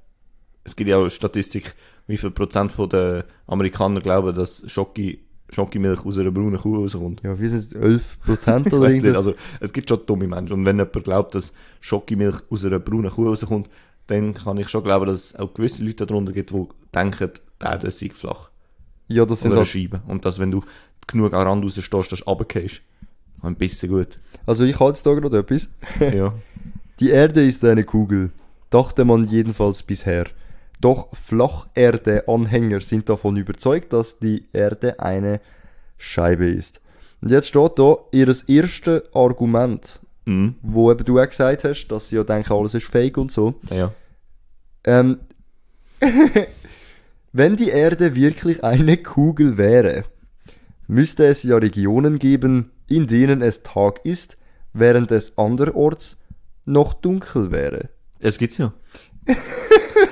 es 0.64 0.74
gibt 0.74 0.88
ja 0.88 0.96
auch 0.96 1.08
Statistik, 1.08 1.74
wie 2.06 2.16
viel 2.16 2.32
Prozent 2.32 2.72
von 2.72 2.88
den 2.88 3.22
Amerikanern 3.46 4.02
glauben, 4.02 4.34
dass 4.34 4.64
Schoki, 4.66 5.24
Schokimilch 5.52 6.04
aus 6.04 6.18
einer 6.18 6.30
braunen 6.30 6.58
Kuh 6.58 6.76
rauskommt. 6.76 7.22
Ja, 7.22 7.38
wie 7.38 7.48
sind 7.48 7.58
es? 7.58 7.72
11 7.72 8.20
Prozent 8.24 8.66
Ich 8.66 8.72
oder 8.72 8.82
weiss 8.82 9.02
nicht, 9.02 9.16
also 9.16 9.34
es 9.60 9.72
gibt 9.72 9.88
schon 9.88 10.00
dumme 10.06 10.26
Menschen. 10.26 10.54
Und 10.54 10.64
wenn 10.64 10.76
jemand 10.76 11.04
glaubt, 11.04 11.34
dass 11.34 11.52
Schokimilch 11.80 12.36
aus 12.50 12.64
einer 12.64 12.78
braunen 12.78 13.10
Kuh 13.10 13.28
rauskommt, 13.28 13.68
dann 14.06 14.34
kann 14.34 14.58
ich 14.58 14.68
schon 14.68 14.84
glauben, 14.84 15.06
dass 15.06 15.18
es 15.18 15.36
auch 15.36 15.54
gewisse 15.54 15.84
Leute 15.84 16.06
darunter 16.06 16.32
gibt, 16.32 16.50
die 16.50 16.66
denken, 16.94 17.30
die 17.60 17.64
Erde 17.64 17.90
sei 17.90 18.10
flach. 18.12 18.50
Ja, 19.08 19.26
das 19.26 19.40
sind 19.40 19.52
Oder 19.52 19.60
eine 19.60 19.66
halt, 19.66 19.72
Scheibe. 19.72 20.02
Und 20.06 20.24
dass, 20.24 20.38
wenn 20.38 20.50
du 20.50 20.62
genug 21.06 21.32
an 21.32 21.46
Rand 21.46 21.64
rausstehst, 21.64 21.92
dass 21.92 22.08
du 22.08 22.16
runtergehst. 22.24 22.80
Ein 23.42 23.56
bisschen 23.56 23.90
gut. 23.90 24.18
also 24.44 24.64
ich 24.64 24.78
halte 24.78 24.92
jetzt 24.92 25.06
da 25.06 25.14
gerade 25.14 25.38
etwas. 25.38 25.68
ja. 26.00 26.34
Die 27.00 27.08
Erde 27.08 27.42
ist 27.42 27.64
eine 27.64 27.84
Kugel, 27.84 28.30
dachte 28.68 29.06
man 29.06 29.24
jedenfalls 29.24 29.82
bisher. 29.82 30.26
Doch 30.80 31.08
Flacherde-Anhänger 31.14 32.80
sind 32.80 33.08
davon 33.08 33.36
überzeugt, 33.36 33.92
dass 33.92 34.18
die 34.18 34.46
Erde 34.52 35.00
eine 35.00 35.40
Scheibe 35.98 36.46
ist. 36.48 36.80
Und 37.20 37.30
jetzt 37.30 37.48
steht 37.48 37.78
da 37.78 37.96
ihres 38.12 38.42
erste 38.44 39.04
Argument, 39.12 40.00
Mhm. 40.24 40.54
wo 40.62 40.90
eben 40.90 41.04
du 41.04 41.18
auch 41.20 41.28
gesagt 41.28 41.64
hast, 41.64 41.88
dass 41.88 42.08
sie 42.08 42.16
ja 42.16 42.24
denken, 42.24 42.52
alles 42.52 42.74
ist 42.74 42.86
fake 42.86 43.16
und 43.18 43.30
so. 43.30 43.54
Ja. 43.70 43.92
Ähm, 44.84 45.18
wenn 47.32 47.56
die 47.56 47.68
Erde 47.70 48.14
wirklich 48.14 48.64
eine 48.64 48.96
Kugel 48.96 49.58
wäre, 49.58 50.04
müsste 50.86 51.26
es 51.26 51.42
ja 51.42 51.56
Regionen 51.56 52.18
geben, 52.18 52.70
in 52.88 53.06
denen 53.06 53.42
es 53.42 53.62
Tag 53.62 54.04
ist, 54.04 54.36
während 54.72 55.10
es 55.10 55.36
anderorts 55.38 56.18
noch 56.64 56.94
dunkel 56.94 57.50
wäre. 57.50 57.88
Das 58.20 58.38
gibt's 58.38 58.58
ja. 58.58 58.72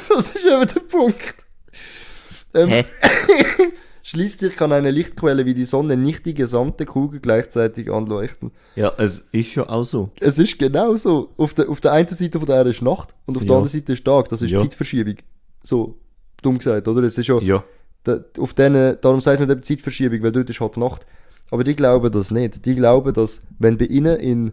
Das 0.15 0.31
ist 0.35 0.45
eben 0.45 0.67
der 0.67 0.81
Punkt. 0.81 1.35
Ähm? 2.55 2.85
Schließlich 4.03 4.57
kann 4.57 4.73
eine 4.73 4.91
Lichtquelle 4.91 5.45
wie 5.45 5.53
die 5.53 5.65
Sonne 5.67 5.97
nicht 5.97 6.25
die 6.25 6.33
gesamte 6.33 6.87
Kugel 6.87 7.21
gleichzeitig 7.21 7.91
anleuchten. 7.93 8.53
Ja, 8.75 8.93
es 8.97 9.25
ist 9.33 9.55
ja 9.55 9.69
auch 9.69 9.85
so. 9.85 10.11
Es 10.21 10.39
ist 10.39 10.59
genau 10.59 10.95
so. 10.95 11.31
Auf 11.37 11.53
der, 11.53 11.69
auf 11.69 11.81
der 11.81 11.93
einen 11.93 12.09
Seite 12.09 12.39
von 12.39 12.47
der 12.47 12.57
Erde 12.57 12.71
ist 12.71 12.81
Nacht 12.81 13.15
und 13.27 13.37
auf 13.37 13.43
der 13.43 13.51
Ja. 13.51 13.57
anderen 13.59 13.73
Seite 13.73 13.93
ist 13.93 14.05
Tag. 14.05 14.29
Das 14.31 14.41
ist 14.41 14.51
Ja. 14.51 14.61
Zeitverschiebung. 14.63 15.17
So 15.63 15.99
dumm 16.43 16.57
gesagt, 16.57 16.89
oder? 16.89 17.03
Es 17.03 17.19
ist 17.19 17.27
ja, 17.27 17.39
Ja. 17.41 17.63
da, 18.05 18.21
auf 18.39 18.55
denen, 18.55 18.97
darum 19.03 19.21
sagt 19.21 19.41
man 19.41 19.51
eben 19.51 19.63
Zeitverschiebung, 19.63 20.23
weil 20.23 20.33
dort 20.33 20.49
ist 20.49 20.61
halt 20.61 20.79
Nacht. 20.79 21.05
Aber 21.51 21.63
die 21.65 21.77
glauben 21.77 22.11
das 22.11 22.31
nicht. 22.31 22.65
Die 22.65 22.77
glauben, 22.77 23.13
dass, 23.13 23.43
wenn 23.59 23.77
bei 23.77 23.87
ihnen 23.87 24.17
in, 24.19 24.53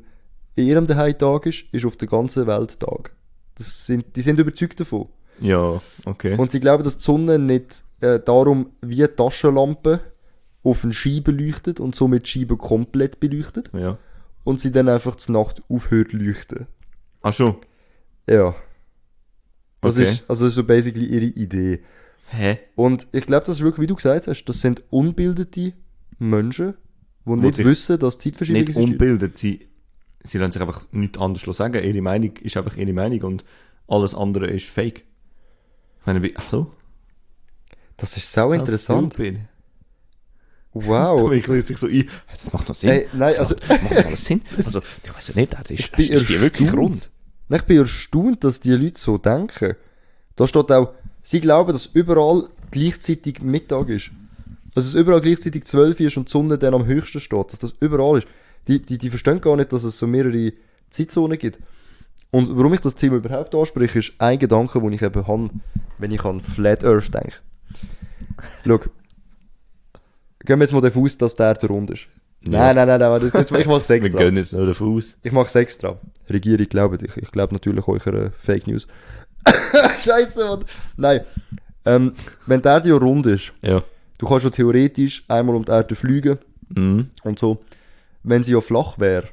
in 0.55 0.67
ihrem 0.67 0.87
Daheim 0.87 1.17
Tag 1.17 1.45
ist, 1.45 1.63
ist 1.71 1.85
auf 1.85 1.95
der 1.95 2.09
ganzen 2.09 2.45
Welt 2.47 2.77
Tag. 2.79 3.11
Das 3.57 3.85
sind, 3.85 4.17
die 4.17 4.21
sind 4.21 4.37
überzeugt 4.37 4.79
davon. 4.81 5.07
Ja, 5.39 5.81
okay. 6.05 6.37
Und 6.37 6.51
sie 6.51 6.59
glauben, 6.59 6.83
dass 6.83 6.97
die 6.97 7.03
Sonne 7.03 7.39
nicht 7.39 7.83
äh, 8.01 8.19
darum 8.19 8.71
wie 8.81 9.03
eine 9.03 9.15
Taschenlampe 9.15 9.99
auf 10.63 10.83
eine 10.83 10.93
Scheibe 10.93 11.31
leuchtet 11.31 11.79
und 11.79 11.95
somit 11.95 12.25
die 12.25 12.29
Scheibe 12.29 12.57
komplett 12.57 13.19
beleuchtet 13.19 13.69
ja. 13.73 13.97
und 14.43 14.59
sie 14.59 14.71
dann 14.71 14.89
einfach 14.89 15.15
zur 15.15 15.33
Nacht 15.33 15.61
aufhört 15.69 16.11
zu 16.11 16.17
leuchten. 16.17 16.67
Ach 17.21 17.33
schon. 17.33 17.55
Ja. 18.27 18.55
Das 19.81 19.95
Okay. 19.97 20.05
ist 20.05 20.29
also 20.29 20.47
so 20.49 20.63
basically 20.63 21.05
ihre 21.05 21.25
Idee. 21.25 21.83
Hä? 22.29 22.57
Und 22.75 23.05
ich 23.11 23.25
glaube, 23.27 23.45
das 23.45 23.57
ist 23.57 23.63
wirklich, 23.63 23.83
wie 23.83 23.87
du 23.87 23.95
gesagt 23.95 24.27
hast, 24.27 24.45
das 24.45 24.61
sind 24.61 24.81
unbildete 24.89 25.73
Menschen, 26.17 26.75
die 27.25 27.31
nicht 27.35 27.55
sich 27.55 27.65
wissen, 27.65 27.99
dass 27.99 28.17
Zeitverschiebung 28.17 28.61
Nicht 28.61 28.69
ist. 28.69 28.77
unbildet. 28.77 29.37
Sie, 29.37 29.67
sie 30.23 30.37
lassen 30.39 30.53
sich 30.53 30.61
einfach 30.61 30.83
nichts 30.91 31.19
anderes 31.19 31.57
sagen. 31.57 31.83
Ihre 31.83 32.01
Meinung 32.01 32.35
ist 32.37 32.57
einfach 32.57 32.77
ihre 32.77 32.93
Meinung 32.93 33.21
und 33.21 33.45
alles 33.87 34.15
andere 34.15 34.47
ist 34.47 34.65
fake. 34.65 35.03
Meine, 36.05 36.21
wie, 36.21 36.33
so. 36.49 36.71
Das 37.97 38.17
ist 38.17 38.31
sau 38.31 38.51
interessant. 38.51 39.13
Stupid. 39.13 39.39
Wow. 40.73 41.31
Ich 41.33 41.47
lese 41.47 41.67
sich 41.67 41.77
so 41.77 41.87
ein. 41.87 42.09
Das 42.29 42.51
macht 42.51 42.67
noch 42.67 42.75
Sinn. 42.75 42.89
Ey, 42.89 43.07
nein, 43.13 43.33
das 43.37 43.39
also- 43.39 43.55
macht, 43.67 43.83
macht 43.83 44.05
alles 44.05 44.25
Sinn. 44.25 44.41
Also, 44.57 44.81
ich 45.03 45.15
weiß 45.15 45.27
ja 45.29 45.35
nicht, 45.35 45.53
das 45.53 45.71
ist, 45.71 45.91
bin 45.95 46.11
ist 46.11 46.29
die 46.29 46.39
wirklich 46.41 46.73
rund? 46.73 47.09
Ich 47.49 47.61
bin 47.61 47.77
erstaunt, 47.77 48.43
dass 48.43 48.59
die 48.59 48.71
Leute 48.71 48.99
so 48.99 49.17
denken. 49.17 49.75
Da 50.35 50.47
steht 50.47 50.71
auch, 50.71 50.93
sie 51.23 51.39
glauben, 51.39 51.73
dass 51.73 51.85
überall 51.85 52.49
gleichzeitig 52.71 53.41
Mittag 53.41 53.89
ist. 53.89 54.11
Dass 54.73 54.85
es 54.85 54.95
überall 54.95 55.21
gleichzeitig 55.21 55.63
12 55.65 55.99
ist 56.01 56.17
und 56.17 56.27
die 56.27 56.31
Sonne 56.31 56.57
dann 56.57 56.73
am 56.73 56.85
höchsten 56.85 57.21
steht. 57.21 57.51
Dass 57.51 57.59
das 57.59 57.73
überall 57.79 58.17
ist. 58.17 58.27
Die, 58.67 58.81
die, 58.81 58.97
die 58.97 59.09
verstehen 59.09 59.39
gar 59.39 59.55
nicht, 59.55 59.71
dass 59.71 59.83
es 59.83 59.97
so 59.97 60.07
mehrere 60.07 60.53
Zeitzonen 60.89 61.37
gibt. 61.37 61.59
Und 62.31 62.57
warum 62.57 62.73
ich 62.73 62.81
das 62.81 62.95
Thema 62.95 63.17
überhaupt 63.17 63.55
anspreche, 63.55 63.99
ist 63.99 64.13
ein 64.17 64.39
Gedanke, 64.39 64.79
den 64.81 64.91
ich 64.93 65.01
eben 65.01 65.27
habe, 65.27 65.49
wenn 65.97 66.11
ich 66.11 66.23
an 66.25 66.41
Flat 66.41 66.83
Earth 66.83 67.13
denke. 67.13 67.33
Schau. 68.65 68.79
Gehen 70.39 70.59
wir 70.59 70.65
jetzt 70.65 70.73
mal 70.73 70.81
davon 70.81 71.03
aus, 71.03 71.17
dass 71.17 71.35
der 71.35 71.47
Erde 71.47 71.67
rund 71.67 71.91
ist. 71.91 72.07
Ja. 72.41 72.59
Nein, 72.59 72.75
nein, 72.75 72.87
nein, 72.87 72.99
nein, 72.99 73.21
das, 73.21 73.33
jetzt, 73.33 73.51
ich 73.51 73.65
mach's 73.67 73.89
Wir 73.89 73.95
extra. 73.95 74.19
gehen 74.19 74.37
jetzt 74.37 74.53
nur 74.53 74.65
davon 74.67 74.95
aus. 74.97 75.17
Ich 75.23 75.31
mach's 75.31 75.55
extra. 75.55 75.97
Regierung 76.29 76.67
glaubt 76.67 77.01
ich. 77.01 77.17
Ich 77.17 77.31
glaube 77.31 77.53
natürlich 77.53 77.87
eurer 77.87 78.31
Fake 78.41 78.67
News. 78.67 78.87
Scheiße, 79.99 80.45
Mann. 80.45 80.65
Nein. 80.97 81.21
Ähm, 81.85 82.13
wenn 82.45 82.61
Erde 82.61 82.89
ja 82.89 82.95
rund 82.95 83.25
ist, 83.27 83.53
Ja. 83.63 83.81
du 84.17 84.27
kannst 84.27 84.43
ja 84.43 84.49
theoretisch 84.51 85.23
einmal 85.27 85.55
um 85.55 85.65
die 85.65 85.71
Erde 85.71 85.95
fliegen 85.95 86.37
Mhm. 86.69 87.09
und 87.23 87.39
so. 87.39 87.63
Wenn 88.23 88.43
sie 88.43 88.53
ja 88.53 88.61
flach 88.61 88.97
wäre, 88.99 89.27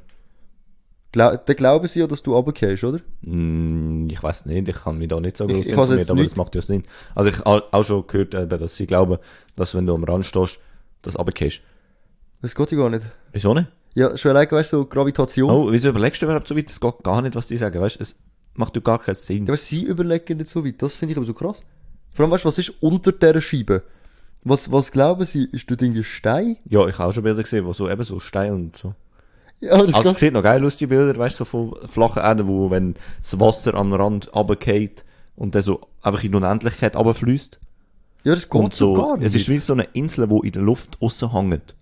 glaub, 1.12 1.46
dann 1.46 1.56
glauben 1.56 1.86
sie 1.86 2.00
ja, 2.00 2.06
dass 2.06 2.22
du 2.22 2.34
runtergehst, 2.34 2.82
oder? 2.84 3.00
Mm, 3.22 4.08
Ich 4.10 4.22
weiß 4.22 4.46
nicht, 4.46 4.68
ich 4.68 4.76
kann 4.76 4.98
mich 4.98 5.08
da 5.08 5.20
nicht 5.20 5.36
so 5.36 5.46
groß 5.46 5.64
jetzt 5.66 6.10
aber 6.10 6.22
das 6.22 6.36
macht 6.36 6.54
ja 6.54 6.62
Sinn. 6.62 6.84
Also 7.14 7.30
ich 7.30 7.38
habe 7.44 7.64
auch 7.72 7.84
schon 7.84 8.06
gehört, 8.06 8.34
dass 8.34 8.76
sie 8.76 8.86
glauben, 8.86 9.18
dass 9.56 9.74
wenn 9.74 9.86
du 9.86 9.94
am 9.94 10.04
Rand 10.04 10.26
stehst, 10.26 10.58
das 11.02 11.18
runtergehst. 11.18 11.60
Das 12.40 12.54
geht 12.54 12.72
ja 12.72 12.78
gar 12.78 12.90
nicht. 12.90 13.06
Wieso 13.32 13.54
nicht? 13.54 13.68
Ja, 13.94 14.16
schon 14.16 14.30
allein, 14.30 14.50
weißt 14.50 14.72
du, 14.72 14.78
so 14.78 14.86
Gravitation. 14.86 15.50
Oh, 15.50 15.70
wieso 15.70 15.90
überlegst 15.90 16.22
du 16.22 16.26
überhaupt 16.26 16.48
so 16.48 16.56
weit? 16.56 16.68
Das 16.68 16.80
geht 16.80 17.02
gar 17.04 17.20
nicht, 17.22 17.34
was 17.34 17.46
die 17.48 17.56
sagen, 17.56 17.80
weißt 17.80 17.96
du? 17.96 18.02
Es 18.02 18.18
macht 18.54 18.74
ja 18.74 18.80
gar 18.82 18.98
keinen 18.98 19.14
Sinn. 19.14 19.44
Ja, 19.46 19.50
aber 19.50 19.56
sie 19.58 19.84
überlegen 19.84 20.38
nicht 20.38 20.48
so 20.50 20.64
weit. 20.64 20.80
Das 20.80 20.94
finde 20.94 21.12
ich 21.12 21.18
aber 21.18 21.26
so 21.26 21.34
krass. 21.34 21.60
Vor 22.12 22.24
allem, 22.24 22.32
weißt 22.32 22.44
du, 22.44 22.48
was 22.48 22.58
ist 22.58 22.72
unter 22.80 23.12
dieser 23.12 23.40
Scheibe? 23.40 23.82
Was, 24.44 24.72
was 24.72 24.90
glauben 24.90 25.24
sie? 25.24 25.44
Ist 25.44 25.70
dort 25.70 25.82
irgendwie 25.82 26.02
Stein? 26.04 26.56
Ja, 26.68 26.86
ich 26.88 26.98
habe 26.98 27.10
auch 27.10 27.12
schon 27.12 27.22
Bilder 27.22 27.42
gesehen, 27.42 27.64
wo 27.64 27.72
so 27.72 27.88
eben 27.88 28.02
so 28.02 28.18
Stein 28.18 28.52
und 28.52 28.76
so. 28.76 28.94
Ja, 29.66 29.74
aber 29.74 29.86
das 29.86 29.94
Also 29.94 30.10
es 30.10 30.18
sieht 30.18 30.32
noch 30.32 30.42
geil 30.42 30.64
aus, 30.64 30.76
die 30.76 30.88
Bilder, 30.88 31.16
weißt 31.16 31.38
du, 31.38 31.44
so 31.44 31.44
von 31.44 31.88
flachen 31.88 32.20
Erden, 32.20 32.48
wo 32.48 32.70
wenn 32.70 32.94
das 33.20 33.38
Wasser 33.38 33.74
am 33.74 33.92
Rand 33.92 34.34
runtergeht 34.34 35.04
und 35.36 35.54
dann 35.54 35.62
so 35.62 35.80
einfach 36.02 36.24
in 36.24 36.32
die 36.32 36.36
Unendlichkeit 36.36 36.96
runterfließt. 36.96 37.60
Ja, 38.24 38.34
das 38.34 38.48
geht 38.48 38.74
so 38.74 38.94
gar 38.94 39.16
nicht. 39.16 39.26
es 39.26 39.34
ist 39.36 39.48
wie 39.48 39.58
so 39.58 39.72
eine 39.72 39.84
Insel, 39.92 40.26
die 40.26 40.46
in 40.46 40.52
der 40.52 40.62
Luft 40.62 41.00
aussen 41.00 41.32
hängt. 41.32 41.76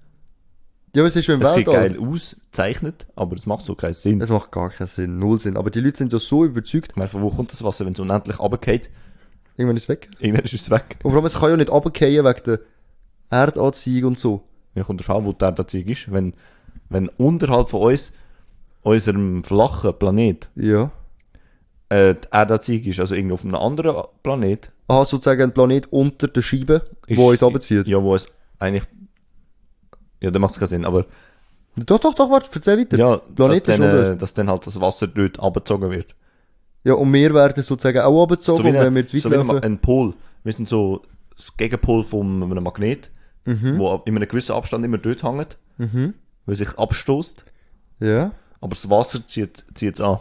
ja, 0.94 1.02
aber 1.02 1.06
es 1.08 1.16
ist 1.16 1.24
schon 1.24 1.36
im 1.36 1.40
Es 1.40 1.54
sieht 1.54 1.66
geil 1.66 1.98
auszeichnet, 1.98 3.06
aber 3.16 3.36
es 3.36 3.46
macht 3.46 3.64
so 3.64 3.74
keinen 3.74 3.94
Sinn. 3.94 4.18
Das 4.18 4.28
macht 4.28 4.52
gar 4.52 4.68
keinen 4.70 4.86
Sinn, 4.86 5.18
null 5.18 5.38
Sinn. 5.38 5.56
Aber 5.56 5.70
die 5.70 5.80
Leute 5.80 5.96
sind 5.96 6.12
ja 6.12 6.18
so 6.18 6.44
überzeugt, 6.44 6.90
Ich 6.90 6.96
meine, 6.96 7.08
von 7.08 7.22
wo 7.22 7.30
kommt 7.30 7.50
das 7.50 7.64
Wasser, 7.64 7.86
wenn 7.86 7.94
es 7.94 8.00
unendlich 8.00 8.38
runtergeht? 8.38 8.90
irgendwann 9.56 9.76
ist 9.76 9.84
es 9.84 9.88
weg. 9.88 10.08
Irgendwann 10.18 10.44
ist 10.44 10.54
es 10.54 10.70
weg. 10.70 10.96
Und 11.02 11.12
vor 11.12 11.18
allem, 11.18 11.26
es 11.26 11.38
kann 11.38 11.50
ja 11.50 11.56
nicht 11.56 11.70
runterfallen 11.70 12.24
wegen 12.24 12.42
der 12.44 12.60
Erdanziehung 13.30 14.08
und 14.08 14.18
so. 14.18 14.42
Ja, 14.74 14.84
kommt 14.84 15.00
drauf 15.06 15.16
an, 15.16 15.24
wo 15.24 15.32
die 15.32 15.44
Erdanziehung 15.44 15.88
ist. 15.88 16.10
Wenn, 16.12 16.34
wenn 16.90 17.08
unterhalb 17.08 17.70
von 17.70 17.80
uns, 17.92 18.12
unserem 18.82 19.42
flachen 19.44 19.94
Planet, 19.98 20.48
Ja. 20.56 20.90
äh, 21.88 22.14
die 22.14 22.28
Erdanziehung 22.30 22.84
ist, 22.84 23.00
also 23.00 23.14
irgendwo 23.14 23.34
auf 23.34 23.44
einem 23.44 23.54
anderen 23.54 24.02
Planet, 24.22 24.70
Aha, 24.88 25.04
sozusagen 25.04 25.42
ein 25.42 25.52
Planet 25.52 25.86
unter 25.92 26.28
der 26.28 26.42
Scheibe, 26.42 26.82
ist, 27.06 27.16
wo 27.16 27.30
uns 27.30 27.42
runterzieht. 27.42 27.86
Ja, 27.86 28.02
wo 28.02 28.14
es 28.14 28.26
eigentlich, 28.58 28.84
ja, 30.20 30.30
dann 30.30 30.42
macht 30.42 30.52
es 30.52 30.58
keinen 30.58 30.68
Sinn, 30.68 30.84
aber 30.84 31.06
Doch, 31.76 32.00
doch, 32.00 32.14
doch, 32.14 32.28
warte, 32.30 32.48
erzähl 32.52 32.78
weiter. 32.78 32.98
ja, 32.98 33.16
dass 33.16 33.34
Planet 33.34 33.68
dann, 33.68 33.82
ist 33.82 34.08
äh, 34.08 34.16
dass 34.16 34.34
dann 34.34 34.50
halt 34.50 34.66
das 34.66 34.80
Wasser 34.80 35.06
dort 35.06 35.38
abgezogen 35.40 35.90
wird. 35.90 36.14
Ja, 36.82 36.94
und 36.94 37.12
wir 37.12 37.32
werden 37.34 37.62
sozusagen 37.62 38.00
auch 38.00 38.10
runtergezogen, 38.10 38.66
und 38.66 38.74
wenn 38.74 38.94
wir 38.94 39.06
zu 39.06 39.14
weit 39.16 39.22
so 39.22 39.30
wie 39.30 39.34
ein, 39.36 39.46
Ma- 39.46 39.52
laufen. 39.54 39.64
ein 39.64 39.78
Pol. 39.78 40.14
Wir 40.42 40.52
sind 40.52 40.66
so 40.66 41.02
das 41.36 41.56
Gegenpol 41.56 42.02
von 42.04 42.42
einem 42.42 42.64
Magnet, 42.64 43.10
Mhm. 43.44 43.78
wo 43.78 44.02
in 44.04 44.16
einem 44.16 44.28
gewissen 44.28 44.52
Abstand 44.52 44.84
immer 44.84 44.98
dort 44.98 45.22
hängt, 45.22 45.58
Mhm. 45.78 46.14
Weil 46.50 46.56
sich 46.56 46.76
abstoßt. 46.76 47.44
Ja. 48.00 48.32
Aber 48.60 48.70
das 48.70 48.90
Wasser 48.90 49.24
zieht 49.24 49.62
es 49.80 50.00
an. 50.00 50.18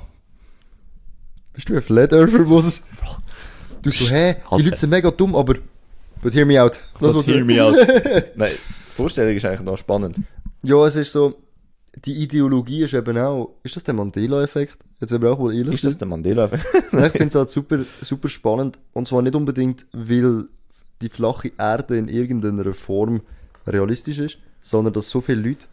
Bist 1.54 1.70
du 1.70 1.76
ein 1.76 1.82
Flat 1.82 2.14
Earther, 2.14 2.48
wo 2.48 2.60
es... 2.60 2.84
Du 3.82 3.90
so, 3.90 4.14
hä, 4.14 4.36
die 4.36 4.46
Alter. 4.52 4.64
Leute 4.64 4.76
sind 4.76 4.90
mega 4.92 5.10
dumm, 5.10 5.36
aber... 5.36 5.56
But 6.22 6.36
hear 6.36 6.46
me 6.46 6.62
out. 6.62 6.80
But 7.00 7.26
hear 7.26 7.44
me 7.44 7.60
out. 7.60 7.76
Nein, 8.36 8.52
die 8.52 8.92
Vorstellung 8.92 9.36
ist 9.36 9.44
eigentlich 9.44 9.62
noch 9.62 9.78
spannend. 9.78 10.18
Ja, 10.62 10.86
es 10.86 10.96
ist 10.96 11.14
so... 11.14 11.34
Die 12.06 12.22
Ideologie 12.22 12.84
ist 12.84 12.94
eben 12.94 13.18
auch... 13.18 13.56
Ist 13.64 13.76
das 13.76 13.84
der 13.84 13.96
Mandela-Effekt? 13.96 14.78
Jetzt 15.02 15.12
wenn 15.12 15.24
wir 15.24 15.32
auch 15.32 15.40
mal 15.40 15.56
ehrlich 15.56 15.74
Ist 15.74 15.86
das 15.86 15.98
der 15.98 16.08
Mandela-Effekt? 16.08 16.64
Ich 16.94 17.00
finde 17.12 17.26
es 17.26 17.36
halt 17.36 17.50
super, 17.50 17.80
super 18.02 18.30
spannend. 18.30 18.78
Und 18.94 19.08
zwar 19.08 19.24
nicht 19.24 19.36
unbedingt, 19.36 19.88
weil 19.94 20.46
die 21.02 21.10
flache 21.10 21.52
Erde 21.58 21.98
in 21.98 22.08
irgendeiner 22.08 22.72
Form 22.76 23.22
realistisch 23.66 24.20
ist, 24.20 24.38
sondern 24.62 24.94
dass 24.94 25.10
so 25.10 25.22
viele 25.22 25.42
Leute 25.42 25.66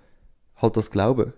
halt 0.57 0.77
das 0.77 0.91
glauben. 0.91 1.33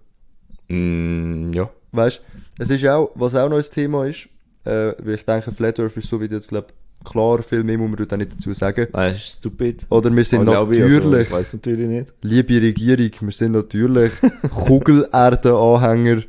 mm, 0.68 1.52
ja. 1.52 1.70
Weißt 1.92 2.20
es 2.58 2.70
ist 2.70 2.84
auch, 2.87 3.10
was 3.14 3.34
auch 3.34 3.48
noch 3.48 3.56
ein 3.56 3.62
Thema 3.62 4.06
ist, 4.06 4.28
äh, 4.64 4.92
weil 4.98 5.14
ich 5.14 5.25
denke, 5.25 5.52
Flat 5.52 5.78
Earth 5.80 5.96
ist 5.96 6.08
so 6.08 6.20
wie 6.20 6.28
du 6.28 6.37
jetzt 6.37 6.48
glaub, 6.48 6.72
klar, 7.04 7.42
viel 7.42 7.64
mehr 7.64 7.78
muss 7.78 7.90
man 7.90 8.10
auch 8.10 8.16
nicht 8.16 8.34
dazu 8.34 8.52
sagen. 8.52 8.88
Nein, 8.92 9.12
ist 9.12 9.38
stupid. 9.38 9.87
Oder 9.88 10.14
wir 10.14 10.25
sind 10.25 10.40
Aber 10.40 10.52
glaube 10.52 10.76
ich, 10.76 10.82
also, 10.82 10.96
natürlich, 10.96 11.26
ich 11.26 11.32
weiß 11.32 11.52
natürlich 11.54 11.88
nicht. 11.88 12.12
liebe 12.22 12.60
Regierung, 12.60 13.10
wir 13.20 13.32
sind 13.32 13.52
natürlich 13.52 14.12
Kugelerden-Anhänger. 14.50 16.22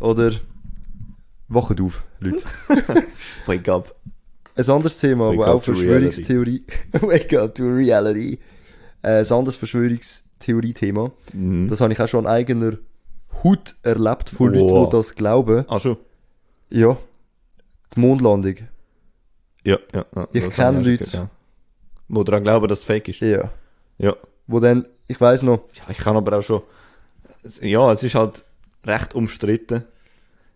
Oder 0.00 0.32
wachet 1.48 1.80
auf, 1.80 2.04
Leute. 2.20 2.42
Wake 3.46 3.68
up. 3.68 3.94
Ein 4.54 4.68
anderes 4.68 4.98
Thema, 4.98 5.30
Wake 5.30 5.38
wo 5.38 5.44
auch 5.44 5.62
Verschwörungstheorie. 5.62 6.64
Wake 7.00 7.32
up 7.34 7.54
to 7.54 7.64
reality. 7.64 8.38
Äh, 9.02 9.20
ein 9.20 9.32
anderes 9.32 9.56
Verschwörungstheorie-Thema. 10.38 11.10
Mhm. 11.32 11.68
Das 11.68 11.80
habe 11.80 11.92
ich 11.92 12.00
auch 12.00 12.08
schon 12.08 12.26
an 12.26 12.32
eigener 12.32 12.78
Haut 13.44 13.74
erlebt 13.82 14.30
von 14.30 14.52
Leuten, 14.52 14.90
die 14.90 14.96
das 14.96 15.14
glauben. 15.14 15.64
Ah, 15.68 15.78
schon? 15.78 15.96
Ja. 16.70 16.96
Die 17.94 18.00
Mondlandung. 18.00 18.56
Ja, 19.64 19.78
ja. 19.94 20.04
ja 20.14 20.28
Ich 20.32 20.44
das 20.44 20.54
kenn 20.54 20.64
habe 20.66 20.78
auch 20.78 20.82
schon 20.82 20.90
Leute. 20.92 21.04
gehört, 21.04 21.12
Ja. 21.12 21.30
Wo 22.08 22.24
daran 22.24 22.42
glauben, 22.42 22.68
dass 22.68 22.78
es 22.80 22.84
fake 22.84 23.08
ist. 23.08 23.20
Ja. 23.20 23.50
Ja. 23.98 24.16
Wo 24.46 24.60
dann, 24.60 24.86
ich 25.06 25.20
weiß 25.20 25.42
noch, 25.42 25.60
Ja, 25.74 25.84
ich 25.90 25.98
kann 25.98 26.16
aber 26.16 26.38
auch 26.38 26.42
schon. 26.42 26.62
Ja, 27.60 27.92
es 27.92 28.02
ist 28.02 28.14
halt 28.14 28.44
recht 28.84 29.14
umstritten. 29.14 29.84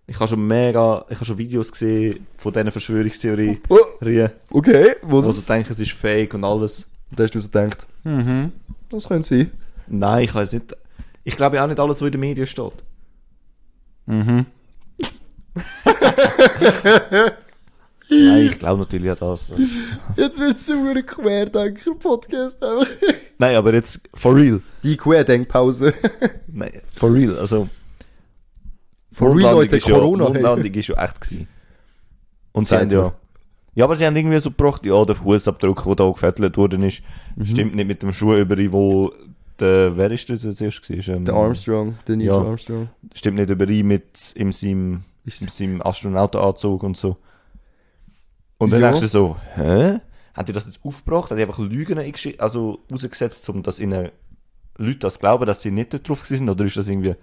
Ich 0.07 0.19
habe 0.19 0.29
schon 0.29 0.47
mega, 0.47 1.05
ich 1.09 1.17
habe 1.17 1.25
schon 1.25 1.39
Videos 1.39 1.71
gesehen 1.71 2.27
von 2.37 2.53
diesen 2.53 2.73
Verschwörungstheorien, 2.73 3.61
oh, 3.69 3.79
wo 4.01 4.59
okay, 4.59 4.97
wo 5.03 5.21
sie 5.21 5.29
das, 5.29 5.47
denken, 5.47 5.71
es 5.71 5.79
ist 5.79 5.93
fake 5.93 6.35
und 6.35 6.45
alles. 6.45 6.87
da 7.13 7.23
hast 7.23 7.35
du 7.35 7.41
so 7.41 7.49
gedacht, 7.49 7.87
mhm, 8.03 8.51
das 8.91 9.07
könnte 9.07 9.29
sein. 9.29 9.51
Nein, 9.89 10.25
ich 10.25 10.35
weiß 10.35 10.53
nicht. 10.55 10.77
Ich 11.25 11.37
glaube 11.37 11.63
auch 11.63 11.67
nicht 11.67 11.79
alles, 11.81 12.01
was 12.01 12.07
in 12.07 12.13
den 12.13 12.21
Medien 12.21 12.47
steht. 12.47 12.83
Mhm. 14.07 14.47
Nein, 18.11 18.47
ich 18.47 18.59
glaube 18.59 18.81
natürlich 18.81 19.11
an 19.11 19.17
das. 19.21 19.53
Jetzt 20.17 20.39
wird 20.39 20.57
es 20.57 20.67
so 20.67 20.73
ein 20.73 21.07
Querdenker-Podcast. 21.07 22.59
Nein, 23.39 23.57
aber 23.57 23.73
jetzt 23.73 24.01
for 24.15 24.35
real. 24.37 24.61
Die 24.85 24.97
Querdenkpause. 24.97 25.95
Nein, 26.49 26.81
for 26.89 27.13
real. 27.15 27.39
Also, 27.39 27.69
For 29.13 29.29
real, 29.29 29.35
Mondlandung 29.35 29.63
Leute, 29.63 29.77
ist 29.77 29.89
ja, 29.89 29.95
Corona, 29.99 30.25
hey. 30.25 30.33
Mondlandung 30.33 30.75
ist 30.75 30.89
ja 30.89 31.03
echt 31.05 31.21
gewesen. 31.21 31.49
Und 32.53 32.69
sie 32.69 32.77
haben 32.79 32.91
ja. 32.91 33.13
Ja, 33.75 33.85
aber 33.87 33.97
sie 33.97 34.05
haben 34.05 34.17
irgendwie 34.17 34.39
so 34.39 34.51
gebracht, 34.51 34.85
ja, 34.85 35.03
der 35.07 35.15
Fußabdruck, 35.17 35.85
der 35.85 35.95
da 35.95 36.11
gefettelt 36.11 36.57
worden 36.59 36.83
ist, 36.83 37.03
Mhm. 37.37 37.45
stimmt 37.47 37.75
nicht 37.75 37.87
mit 37.89 38.03
dem 38.03 38.13
Schuh 38.13 38.35
überein, 38.37 38.71
wo 38.73 39.13
der, 39.61 39.97
wer 39.97 40.11
ist 40.11 40.29
das 40.31 40.41
zuerst 40.57 40.83
gewesen? 40.83 41.17
Ähm, 41.17 41.25
Der 41.25 41.35
Armstrong, 41.35 41.99
der 42.07 42.17
Neil 42.17 42.27
Ja. 42.27 42.39
Armstrong. 42.39 42.89
Stimmt 43.15 43.39
nicht 43.39 43.51
überein 43.51 43.87
mit 43.87 44.33
in 44.35 44.53
seinem, 44.53 45.05
in 45.25 45.49
seinem 45.49 45.83
Astronautenanzug 45.83 46.83
und 46.83 46.97
so. 46.97 47.17
Und 48.59 48.73
dann 48.73 48.81
Ja. 48.81 48.89
denkst 48.89 49.01
du 49.03 49.09
so, 49.09 49.37
hä? 49.55 49.99
Haben 50.35 50.47
die 50.47 50.53
das 50.53 50.67
jetzt 50.67 50.81
aufgebracht? 50.85 51.31
Haben 51.31 51.37
die 51.37 51.43
einfach 51.43 51.59
Lügen 51.59 51.99
also 52.39 52.79
rausgesetzt, 52.91 53.49
um 53.49 53.63
dass 53.63 53.79
ihnen 53.79 54.11
Leute 54.79 54.99
das 55.01 55.19
glauben, 55.19 55.45
dass 55.47 55.63
sie 55.63 55.71
nicht 55.71 55.93
dort 55.93 56.09
drauf 56.09 56.25
sind? 56.25 56.49
Oder 56.49 56.65
ist 56.65 56.77
das 56.77 56.89
irgendwie, 56.89 57.15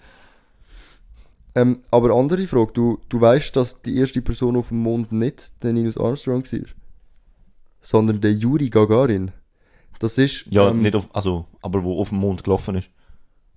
Ähm, 1.55 1.79
aber 1.89 2.13
andere 2.15 2.45
Frage, 2.45 2.71
du, 2.73 2.99
du 3.09 3.19
weißt, 3.19 3.55
dass 3.55 3.81
die 3.81 3.97
erste 3.97 4.21
Person 4.21 4.55
auf 4.55 4.67
dem 4.67 4.83
Mond 4.83 5.11
nicht 5.11 5.63
der 5.63 5.73
Neil 5.73 5.91
Armstrong 5.97 6.43
war, 6.43 6.59
sondern 7.81 8.21
der 8.21 8.31
Yuri 8.33 8.69
Gagarin. 8.69 9.31
Das 9.99 10.17
ist, 10.17 10.45
ja, 10.49 10.69
ähm, 10.69 10.81
nicht 10.81 10.95
auf, 10.95 11.07
also, 11.13 11.45
aber 11.61 11.83
wo 11.83 11.99
auf 11.99 12.09
dem 12.09 12.19
Mond 12.19 12.43
gelaufen 12.43 12.75
ist? 12.75 12.89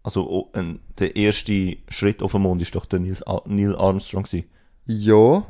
Also, 0.02 0.28
oh, 0.28 0.48
ein, 0.52 0.80
der 0.98 1.14
erste 1.16 1.76
Schritt 1.88 2.22
auf 2.22 2.32
dem 2.32 2.42
Mond 2.42 2.60
ist 2.62 2.74
doch 2.74 2.84
der 2.86 2.98
Neil, 2.98 3.16
Neil 3.46 3.76
Armstrong 3.76 4.24
gewesen. 4.24 4.46
ja. 4.86 5.44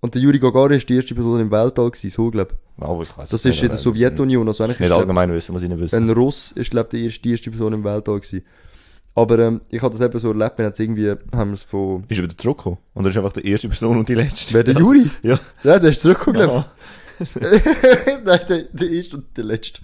Und 0.00 0.14
der 0.14 0.22
Yuri 0.22 0.38
Gagarin 0.38 0.76
ist 0.78 0.88
die 0.88 0.94
erste 0.94 1.12
Person 1.12 1.40
im 1.40 1.50
Weltall 1.50 1.90
gewesen, 1.90 2.10
so 2.10 2.30
glaub. 2.30 2.54
Aber 2.78 3.02
ich 3.02 3.18
weiß 3.18 3.30
Das 3.30 3.44
ist 3.44 3.60
in 3.60 3.68
der 3.68 3.78
Sowjetunion, 3.78 4.46
also 4.46 4.62
eigentlich 4.62 4.78
Nicht 4.78 4.86
ist, 4.86 4.90
glaub, 4.90 5.00
allgemein 5.00 5.32
wissen, 5.32 5.52
was 5.52 5.62
ich 5.64 5.68
nicht 5.68 5.80
wissen. 5.80 5.96
ein 5.96 6.10
Russ 6.10 6.52
ist, 6.52 6.70
glaub, 6.70 6.88
die 6.90 7.04
erste, 7.04 7.20
die 7.20 7.32
erste 7.32 7.50
Person 7.50 7.72
im 7.72 7.82
Weltall 7.82 8.20
gewesen. 8.20 8.44
Aber, 9.16 9.40
ähm, 9.40 9.60
ich 9.70 9.82
habe 9.82 9.92
das 9.92 10.00
eben 10.06 10.16
so 10.20 10.28
erlebt, 10.28 10.56
wir 10.56 10.66
haben 10.66 10.74
irgendwie, 10.78 11.14
haben 11.36 11.52
es 11.52 11.64
von, 11.64 12.04
Ist 12.06 12.16
er 12.16 12.22
wieder 12.22 12.38
zurückgekommen? 12.38 12.78
Und 12.94 13.06
er 13.06 13.10
ist 13.10 13.16
einfach 13.16 13.32
die 13.32 13.50
erste 13.50 13.68
Person 13.68 13.98
und 13.98 14.08
die 14.08 14.14
letzte? 14.14 14.54
wer 14.54 14.62
der 14.62 14.76
Yuri? 14.78 15.10
Ja. 15.24 15.40
Ja, 15.64 15.80
der 15.80 15.90
ist 15.90 16.00
zurückgekommen, 16.00 16.36
glaubst 16.36 16.58
Ja. 16.58 16.72
Nein, 18.24 18.40
der, 18.48 18.62
der 18.72 18.90
erste 18.90 19.16
und 19.16 19.36
der 19.36 19.44
letzte. 19.44 19.80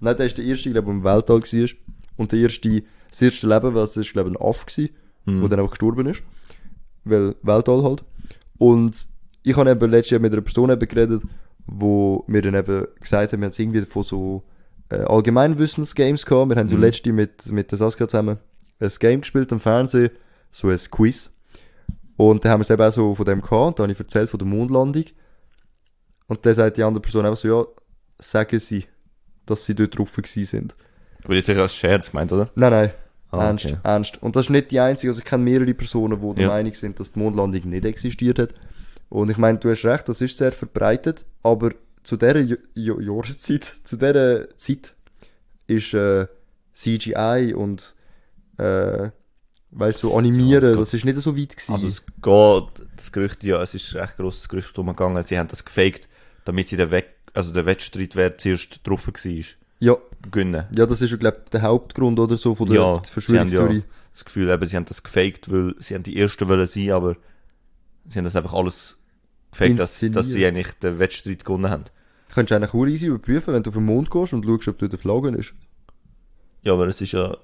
Nein, 0.00 0.16
der 0.16 0.26
ist 0.26 0.38
der 0.38 0.44
erste, 0.44 0.70
glaube 0.70 0.90
ich, 0.92 1.02
der 1.02 1.12
im 1.12 1.16
Weltall 1.16 1.42
war. 1.42 1.68
Und 2.16 2.32
der 2.32 2.38
erste, 2.40 2.82
das 3.10 3.22
erste 3.22 3.46
Leben, 3.48 3.74
was 3.74 3.96
ist, 3.96 4.12
glaube 4.12 4.30
ich, 4.30 4.36
ein 4.40 4.42
Affe 4.46 4.66
gewesen, 4.66 4.90
Mhm. 5.26 5.42
wo 5.42 5.48
dann 5.48 5.58
einfach 5.60 5.72
gestorben 5.72 6.06
ist. 6.06 6.22
Weil 7.04 7.34
Weltall 7.42 7.82
halt. 7.82 8.02
Und 8.56 9.06
ich 9.42 9.54
habe 9.56 9.70
eben 9.70 9.90
letztes 9.90 10.12
Jahr 10.12 10.20
mit 10.20 10.32
einer 10.32 10.40
Person 10.42 10.70
eben 10.70 10.88
geredet, 10.88 11.22
wo 11.66 12.24
mir 12.26 12.40
dann 12.42 12.54
eben 12.54 12.86
gesagt 13.00 13.32
haben, 13.32 13.40
wir 13.40 13.48
haben 13.48 13.54
irgendwie 13.58 13.82
von 13.82 14.02
so 14.04 14.42
äh, 14.88 14.96
Allgemeinwissensgames 15.02 16.24
gehabt. 16.24 16.48
Wir 16.50 16.56
haben 16.56 16.68
so 16.68 16.74
Mhm. 16.76 16.80
letzte 16.80 17.12
mit, 17.12 17.50
mit 17.52 17.70
der 17.70 17.78
Saskia 17.78 18.08
zusammen 18.08 18.38
ein 18.80 18.90
Game 18.98 19.20
gespielt 19.20 19.52
am 19.52 19.60
Fernsehen, 19.60 20.10
so 20.50 20.68
ein 20.68 20.78
Quiz. 20.90 21.30
Und 22.16 22.44
dann 22.44 22.52
haben 22.52 22.60
wir 22.60 22.62
es 22.62 22.70
eben 22.70 22.82
auch 22.82 22.92
so 22.92 23.14
von 23.14 23.24
dem 23.26 23.42
gehabt, 23.42 23.78
da 23.78 23.82
habe 23.82 23.92
ich 23.92 23.98
erzählt 23.98 24.30
von 24.30 24.38
der 24.38 24.46
Mondlandung. 24.48 25.04
Und 26.30 26.46
dann 26.46 26.54
sagt 26.54 26.76
die 26.76 26.84
andere 26.84 27.02
Person 27.02 27.26
einfach 27.26 27.36
so, 27.36 27.48
ja, 27.48 27.66
sagen 28.20 28.60
sie, 28.60 28.84
dass 29.46 29.64
sie 29.64 29.74
dort 29.74 29.98
drauf 29.98 30.12
sind. 30.24 30.76
Aber 31.24 31.34
jetzt 31.34 31.46
sicher 31.46 31.62
als 31.62 31.74
Scherz 31.74 32.12
gemeint, 32.12 32.32
oder? 32.32 32.48
Nein, 32.54 32.70
nein, 32.70 32.90
Ah, 33.32 33.46
ernst, 33.46 33.64
okay. 33.66 33.76
ernst. 33.82 34.22
Und 34.22 34.36
das 34.36 34.46
ist 34.46 34.50
nicht 34.50 34.70
die 34.70 34.78
einzige, 34.78 35.10
also 35.10 35.18
ich 35.18 35.24
kenne 35.24 35.42
mehrere 35.42 35.74
Personen, 35.74 36.20
die 36.20 36.34
der 36.36 36.42
Ja. 36.44 36.48
Meinung 36.50 36.72
sind, 36.74 37.00
dass 37.00 37.10
die 37.10 37.18
Mondlandung 37.18 37.68
nicht 37.68 37.84
existiert 37.84 38.38
hat. 38.38 38.54
Und 39.08 39.28
ich 39.28 39.38
meine, 39.38 39.58
du 39.58 39.70
hast 39.70 39.84
recht, 39.84 40.08
das 40.08 40.20
ist 40.20 40.36
sehr 40.36 40.52
verbreitet, 40.52 41.24
aber 41.42 41.70
zu 42.04 42.16
dieser 42.16 42.38
J 42.38 42.58
J 42.74 43.02
Jahreszeit, 43.02 43.64
zu 43.84 43.96
dieser 43.96 44.56
Zeit 44.56 44.94
ist 45.66 45.94
äh, 45.94 46.28
CGI 46.74 47.54
und 47.56 47.94
äh, 48.56 49.10
weißt 49.72 50.02
du, 50.04 50.08
so 50.08 50.16
animieren, 50.16 50.70
Ja, 50.74 50.76
das 50.76 50.94
ist 50.94 51.04
nicht 51.04 51.18
so 51.18 51.36
weit 51.36 51.56
gewesen. 51.56 51.72
Also 51.72 51.86
es 51.88 52.04
geht, 52.06 52.86
das 52.96 53.10
Gerücht, 53.12 53.42
ja, 53.42 53.60
es 53.62 53.74
ist 53.74 53.94
ein 53.96 54.02
recht 54.02 54.16
grosses 54.16 54.48
Gerücht 54.48 54.78
umgegangen, 54.78 55.22
sie 55.24 55.36
haben 55.38 55.48
das 55.48 55.64
gefaked, 55.64 56.08
damit 56.44 56.68
sie 56.68 56.76
den, 56.76 56.90
Wett, 56.90 57.06
also 57.34 57.52
der 57.52 57.66
Wettstreitwert 57.66 58.40
zuerst 58.40 58.86
drauf 58.86 59.06
war. 59.06 59.44
ja, 59.80 59.96
Gönnen. 60.30 60.66
ja, 60.76 60.86
das 60.86 61.00
ist 61.02 61.18
glaube 61.18 61.38
ich, 61.44 61.50
der 61.50 61.62
Hauptgrund 61.62 62.18
oder 62.20 62.36
so 62.36 62.54
von 62.54 62.68
der 62.68 62.76
Ja, 62.76 63.02
Verschwörungstheorie. 63.02 63.76
ja 63.78 63.82
das 64.12 64.24
Gefühl, 64.24 64.50
eben, 64.50 64.66
sie 64.66 64.76
haben 64.76 64.84
das 64.86 65.02
gefaked, 65.02 65.50
weil 65.52 65.74
sie 65.78 65.94
haben 65.94 66.02
die 66.02 66.18
Ersten 66.18 66.48
wollen 66.48 66.66
sein, 66.66 66.90
aber 66.90 67.16
sie 68.08 68.18
haben 68.18 68.24
das 68.24 68.34
einfach 68.36 68.54
alles 68.54 68.98
gefaked, 69.52 69.78
dass, 69.78 70.00
dass 70.00 70.26
sie 70.26 70.44
eigentlich 70.44 70.72
den 70.82 70.98
Wettstreit 70.98 71.44
gewonnen 71.44 71.70
haben. 71.70 71.84
Könntest 72.34 72.50
du 72.50 72.56
eigentlich 72.56 72.74
auch 72.74 72.86
easy 72.86 73.06
überprüfen, 73.06 73.54
wenn 73.54 73.62
du 73.62 73.70
auf 73.70 73.74
den 73.76 73.84
Mond 73.84 74.10
gehst 74.10 74.32
und 74.32 74.44
schaust, 74.44 74.68
ob 74.68 74.78
dort 74.78 74.92
eine 74.92 74.98
Flagge 74.98 75.30
ist. 75.36 75.54
Ja, 76.62 76.72
aber 76.74 76.86
es 76.88 77.00
ist 77.00 77.12
ja, 77.12 77.36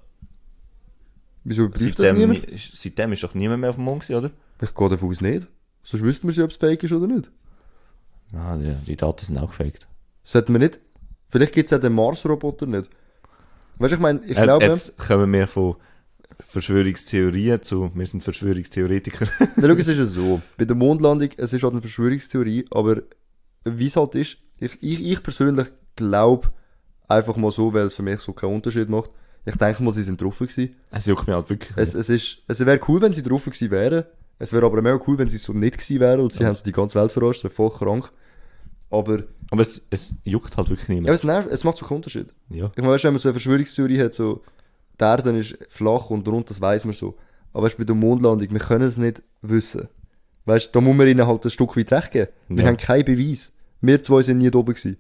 Wieso 1.45 1.65
überprüft 1.65 1.99
das 1.99 2.09
seitdem, 2.09 2.31
niemand? 2.31 2.45
ist, 2.51 2.77
seitdem 2.77 3.13
ist 3.13 3.23
doch 3.23 3.35
niemand 3.35 3.61
mehr 3.61 3.71
auf 3.71 3.77
dem 3.77 3.85
Mond 3.85 4.03
gewesen, 4.03 4.19
oder? 4.19 4.31
Ich 4.61 4.75
gehe 4.75 4.89
davon 4.89 5.11
aus 5.11 5.21
nicht. 5.21 5.47
Sonst 5.85 6.03
wüssten 6.03 6.27
wir 6.29 6.33
sie, 6.35 6.43
ob 6.43 6.51
es 6.51 6.57
fake 6.57 6.83
ist 6.83 6.93
oder 6.93 7.07
nicht. 7.07 7.31
Ah, 8.33 8.57
die, 8.57 8.75
die 8.87 8.97
Daten 8.97 9.25
sind 9.25 9.39
auch 9.39 9.51
gefaked. 9.51 9.87
Sollten 10.25 10.53
wir 10.53 10.59
nicht. 10.59 10.81
Vielleicht 11.29 11.53
gibt 11.53 11.71
es 11.71 11.77
auch 11.77 11.81
den 11.81 11.93
Mars-Roboter 11.95 12.67
nicht. 12.67 12.91
Weißt 13.79 13.93
du, 13.93 13.97
ich 13.97 14.01
meine, 14.01 14.21
ich 14.21 14.37
jetzt, 14.37 14.43
glaube, 14.43 14.65
jetzt 14.65 14.99
kommen 14.99 15.33
wir 15.33 15.47
von 15.47 15.77
Verschwörungstheorien 16.41 17.63
zu, 17.63 17.91
wir 17.95 18.07
sind 18.07 18.23
Verschwörungstheoretiker. 18.23 19.27
Na, 19.57 19.69
schau, 19.69 19.75
es 19.75 19.89
ist 19.89 19.99
ja 19.99 20.05
so. 20.05 20.41
Bei 20.57 20.65
der 20.65 20.77
Mondlandung, 20.77 21.31
es 21.37 21.53
ist 21.53 21.63
halt 21.63 21.73
eine 21.73 21.81
Verschwörungstheorie, 21.81 22.67
aber 22.71 23.03
wie 23.65 23.87
es 23.87 23.97
halt 23.97 24.15
ist, 24.15 24.39
ich, 24.59 24.79
ich, 24.83 25.05
ich 25.05 25.23
persönlich 25.23 25.69
glaube 25.97 26.53
einfach 27.09 27.37
mal 27.37 27.51
so, 27.51 27.73
weil 27.73 27.87
es 27.87 27.95
für 27.95 28.03
mich 28.03 28.21
so 28.21 28.33
keinen 28.33 28.55
Unterschied 28.55 28.89
macht. 28.89 29.11
Ich 29.45 29.57
denke 29.57 29.83
mal, 29.83 29.93
sie 29.93 30.03
sind 30.03 30.21
drauf 30.21 30.39
gewesen. 30.39 30.75
Es 30.91 31.07
juckt 31.07 31.27
mich 31.27 31.37
halt 31.37 31.49
wirklich. 31.49 31.77
Es, 31.77 31.95
es 31.95 32.09
ist, 32.09 32.39
es 32.49 32.65
wäre 32.65 32.81
cool, 32.89 33.01
wenn 33.01 33.13
sie 33.13 33.23
drauf 33.23 33.45
gewesen 33.45 33.71
wären. 33.71 34.05
Es 34.39 34.53
wäre 34.53 34.67
aber 34.67 34.83
mega 34.83 35.01
cool, 35.07 35.17
wenn 35.19 35.29
sie 35.29 35.39
so 35.39 35.53
nicht 35.53 35.79
gewesen 35.79 36.01
wären 36.01 36.21
und 36.21 36.33
sie 36.33 36.45
haben 36.45 36.55
so 36.57 36.65
die 36.65 36.73
ganze 36.73 36.99
Welt 37.01 37.13
verarscht, 37.13 37.43
wäre 37.45 37.53
voll 37.55 37.71
krank. 37.71 38.11
Aber, 38.91 39.23
Aber 39.51 39.63
es, 39.63 39.83
es 39.91 40.15
juckt 40.25 40.57
halt 40.57 40.69
wirklich 40.69 40.89
ja, 40.89 40.95
niemand. 40.95 41.15
es, 41.15 41.25
nervt, 41.25 41.49
es 41.51 41.65
macht 41.65 41.79
so 41.79 41.87
keinen 41.87 41.97
Unterschied. 41.97 42.29
Ja. 42.51 42.67
Ich 42.75 42.77
meine, 42.83 42.93
weißt, 42.93 43.05
wenn 43.05 43.13
man 43.15 43.19
so 43.19 43.29
eine 43.29 43.35
Verschwörungstheorie 43.35 44.01
hat, 44.01 44.15
so, 44.15 44.43
die 45.01 45.05
Erde 45.05 45.37
ist 45.39 45.57
flach 45.71 46.11
und 46.11 46.27
rund, 46.29 46.49
das 46.51 46.61
weiß 46.61 46.85
man 46.85 46.95
so. 46.95 47.17
Aber 47.53 47.65
weißt, 47.65 47.79
bei 47.79 47.85
der 47.85 47.95
Mondlandung, 47.95 48.51
wir 48.51 48.59
können 48.61 48.85
es 48.85 48.99
nicht 48.99 49.23
wissen. 49.43 49.89
Weißt, 50.45 50.75
da 50.75 50.81
muss 50.81 50.95
man 50.97 51.09
ihnen 51.09 51.27
halt 51.27 51.45
ein 51.45 51.51
Stück 51.51 51.77
weit 51.77 51.91
recht 51.93 52.13
geben. 52.13 52.31
Wir 52.49 52.63
Ja. 52.63 52.69
haben 52.69 52.77
keinen 52.77 53.05
Beweis. 53.05 53.51
Wir 53.81 54.03
zwei 54.03 54.23
sind 54.23 54.39
nie 54.39 54.51
da 54.51 54.59
oben 54.59 54.75
gewesen. 54.75 54.97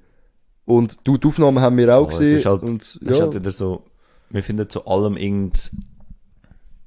Und 0.65 0.99
du, 1.07 1.17
die 1.19 1.29
Aufnahmen 1.29 1.61
haben 1.61 1.77
wir 1.77 1.97
auch 1.97 2.11
es 2.11 2.19
gesehen. 2.19 2.39
ist 2.39 2.47
halt- 2.47 2.63
und, 2.63 2.99
ja, 3.03 3.13
ist 3.13 3.21
halt 3.21 3.35
wieder 3.35 3.53
so, 3.53 3.85
wir 4.31 4.43
finden 4.43 4.69
zu 4.69 4.85
allem 4.87 5.17
irgend, 5.17 5.71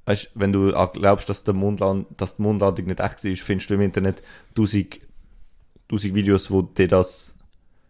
weißt, 0.09 0.31
wenn 0.33 0.51
du 0.51 0.71
glaubst, 0.93 1.29
dass, 1.29 1.43
der 1.43 1.53
Mondland, 1.53 2.07
dass 2.17 2.37
die 2.37 2.41
Mondlandung 2.41 2.87
nicht 2.87 2.99
echt 2.99 3.23
war, 3.23 3.35
findest 3.35 3.69
du 3.69 3.75
im 3.75 3.81
Internet 3.81 4.23
tausend, 4.55 4.99
tausend 5.87 6.15
Videos, 6.15 6.49
wo 6.49 6.63
dir 6.63 6.87
das, 6.87 7.35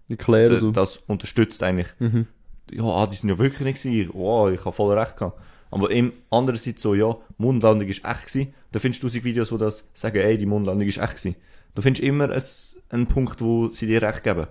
erklären 0.09 0.59
so. 0.59 0.71
das 0.71 0.97
unterstützt 1.07 1.63
eigentlich. 1.63 1.87
Mhm. 1.99 2.27
Ja, 2.71 2.83
ah, 2.83 3.07
die 3.07 3.15
sind 3.15 3.29
ja 3.29 3.37
wirklich 3.37 3.61
nicht 3.61 3.81
gewesen. 3.81 4.09
Wow, 4.13 4.51
ich 4.51 4.59
habe 4.65 4.75
voll 4.75 4.97
recht 4.97 5.15
gehabt. 5.15 5.39
Aber 5.71 5.91
im 5.91 6.11
andererseits 6.29 6.81
so, 6.81 6.93
ja, 6.93 7.15
Mondlandung 7.37 7.87
ist 7.87 8.03
echt 8.03 8.27
gewesen. 8.27 8.53
Da 8.73 8.79
findest 8.79 9.01
du 9.01 9.07
tausend 9.07 9.23
Videos, 9.23 9.51
wo 9.51 9.57
das 9.57 9.87
sagen, 9.93 10.17
ey, 10.17 10.37
die 10.37 10.45
Mondlandung 10.45 10.87
ist 10.87 10.97
echt 10.97 11.15
gewesen. 11.15 11.35
Du 11.73 11.81
findest 11.81 12.03
immer 12.03 12.29
ein, 12.29 12.41
einen 12.89 13.07
Punkt, 13.07 13.41
wo 13.41 13.69
sie 13.69 13.87
dir 13.87 14.01
recht 14.01 14.23
geben. 14.23 14.47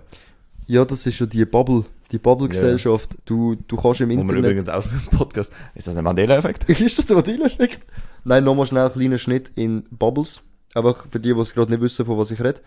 Ja, 0.65 0.85
das 0.85 1.05
ist 1.05 1.19
ja 1.19 1.27
die 1.27 1.45
Bubble, 1.45 1.85
die 2.11 2.17
Bubble-Gesellschaft. 2.17 3.17
Du, 3.25 3.55
du 3.67 3.75
kannst 3.77 4.01
im 4.01 4.09
Wo 4.09 4.13
wir 4.15 4.21
Internet... 4.21 4.43
übrigens 4.43 4.69
auch 4.69 4.83
schon 4.83 4.93
im 4.93 5.17
Podcast, 5.17 5.51
ist 5.75 5.87
das 5.87 5.97
ein 5.97 6.03
Mandela-Effekt? 6.03 6.69
ist 6.69 6.97
das 6.97 7.05
der 7.05 7.17
Vanille-Effekt? 7.17 7.79
Nein, 8.23 8.43
nochmal 8.43 8.65
schnell 8.67 8.83
einen 8.85 8.93
kleinen 8.93 9.19
Schnitt 9.19 9.51
in 9.55 9.83
Bubbles. 9.91 10.41
Einfach 10.75 11.07
für 11.09 11.19
die, 11.19 11.33
die 11.33 11.39
es 11.39 11.53
gerade 11.53 11.71
nicht 11.71 11.81
wissen, 11.81 12.05
von 12.05 12.17
was 12.17 12.31
ich 12.31 12.39
rede. 12.39 12.61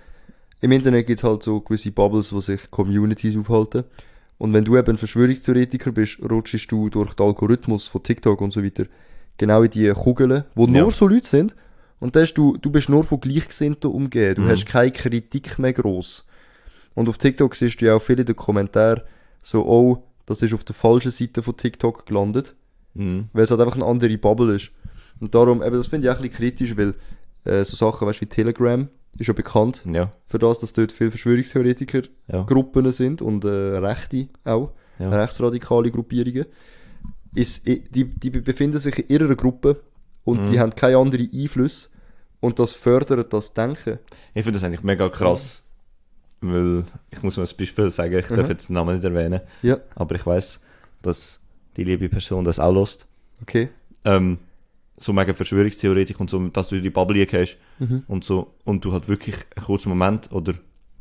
Im 0.61 0.73
Internet 0.73 1.07
gibt 1.07 1.19
es 1.19 1.25
halt 1.25 1.43
so 1.43 1.61
gewisse 1.61 1.91
Bubbles, 1.91 2.33
wo 2.33 2.41
sich 2.41 2.71
Communities 2.71 3.37
aufhalten. 3.37 3.85
Und 4.39 4.53
wenn 4.53 4.65
du 4.65 4.77
eben 4.77 4.91
ein 4.91 4.97
Verschwörungstheoretiker 4.99 5.93
bist, 5.93 6.19
rutschst 6.23 6.71
du 6.71 6.89
durch 6.89 7.15
den 7.15 7.27
Algorithmus 7.27 7.87
von 7.87 8.03
TikTok 8.03 8.41
und 8.41 8.53
so 8.53 8.63
weiter 8.65 8.87
genau 9.39 9.63
in 9.63 9.71
die 9.71 9.89
Kugeln, 9.91 10.45
wo 10.55 10.67
Ja. 10.67 10.83
nur 10.83 10.93
so 10.93 11.07
Leute 11.09 11.27
sind. 11.27 11.55
Und 12.01 12.17
da 12.17 12.21
hast 12.21 12.35
du, 12.35 12.57
du 12.57 12.71
bist 12.71 12.89
nur 12.89 13.05
von 13.05 13.21
Gleichgesinnten 13.21 13.91
umgeben. 13.91 14.35
Du 14.37 14.43
Mhm. 14.43 14.49
hast 14.49 14.67
keine 14.67 14.91
Kritik 14.91 15.59
mehr 15.61 15.73
gross. 15.73 16.25
Und 16.95 17.09
auf 17.09 17.19
TikTok 17.19 17.55
siehst 17.55 17.81
du 17.81 17.87
ja 17.87 17.95
auch 17.95 18.03
viele 18.03 18.21
in 18.23 18.27
den 18.27 18.37
Kommentaren 18.37 19.03
so, 19.43 19.67
oh, 19.67 20.03
das 20.27 20.41
ist 20.43 20.55
auf 20.55 20.65
der 20.65 20.75
falschen 20.75 21.11
Seite 21.11 21.43
von 21.43 21.57
TikTok 21.57 22.07
gelandet 22.07 22.55
Mhm. 22.95 23.29
weil 23.33 23.45
es 23.45 23.51
halt 23.51 23.61
einfach 23.63 23.77
eine 23.77 23.87
andere 23.87 24.19
Bubble 24.19 24.55
ist. 24.55 24.71
Und 25.19 25.35
darum, 25.35 25.63
eben, 25.63 25.77
das 25.77 25.87
finde 25.87 26.07
ich 26.07 26.13
auch 26.13 26.17
ein 26.17 26.23
bisschen 26.29 26.37
kritisch, 26.37 26.77
weil 26.77 26.95
äh, 27.45 27.65
so 27.65 27.75
Sachen, 27.75 28.07
weißt 28.07 28.19
du, 28.21 28.23
wie 28.23 28.29
Telegram 28.29 28.87
ist 29.19 29.27
ja 29.27 29.33
bekannt 29.33 29.83
Ja, 29.91 30.13
für 30.27 30.39
das, 30.39 30.61
dass 30.61 30.75
dort 30.75 30.93
viele 30.93 31.11
Verschwörungstheoretiker 31.11 32.03
ja. 32.29 32.47
Sind 32.93 33.23
und 33.23 33.45
äh, 33.47 33.49
Rechte 33.49 34.29
auch, 34.45 34.73
Ja. 34.99 35.09
rechtsradikale 35.09 35.91
Gruppierungen. 35.91 36.45
Ist, 37.35 37.67
die, 37.67 38.05
die 38.05 38.29
befinden 38.31 38.79
sich 38.79 38.99
in 38.99 39.09
ihrer 39.09 39.35
Gruppe 39.37 39.81
und 40.25 40.43
Mhm. 40.43 40.47
die 40.51 40.61
haben 40.61 40.75
keine 40.75 40.99
anderen 40.99 41.31
Einflüsse 41.33 41.89
und 42.41 42.59
das 42.59 42.73
fördert 42.73 43.33
das 43.33 43.55
Denken. 43.55 43.99
Ich 44.35 44.45
finde 44.45 44.59
das 44.59 44.65
eigentlich 44.65 44.83
mega 44.83 45.09
krass, 45.09 45.65
weil 46.43 46.85
ich 47.11 47.23
muss 47.23 47.37
mal 47.37 47.45
ein 47.47 47.57
Beispiel 47.57 47.91
sagen, 47.91 48.19
ich 48.19 48.27
darf 48.27 48.45
Mhm. 48.45 48.51
jetzt 48.51 48.69
den 48.69 48.75
Namen 48.75 48.95
nicht 48.97 49.05
erwähnen, 49.05 49.41
Ja, 49.63 49.79
aber 49.95 50.15
ich 50.17 50.27
weiß, 50.27 50.61
dass 51.03 51.41
die 51.77 51.85
liebe 51.85 52.09
Person 52.09 52.45
das 52.45 52.59
auch 52.59 52.73
lost. 52.73 53.07
okay. 53.41 53.69
Ähm, 54.05 54.39
so 54.99 55.13
mega 55.13 55.33
Verschwörungstheoretik 55.33 56.19
und 56.21 56.29
so, 56.31 56.39
dass 56.49 56.69
du 56.69 56.77
in 56.77 56.83
die 56.83 56.91
Bubble 56.91 57.27
hast 57.33 57.57
Mhm. 57.79 58.03
und 58.09 58.25
so 58.25 58.55
und 58.65 58.85
du 58.85 58.93
halt 58.93 59.09
wirklich 59.09 59.37
einen 59.57 59.65
kurzen 59.67 59.89
Moment 59.89 60.31
oder 60.33 60.55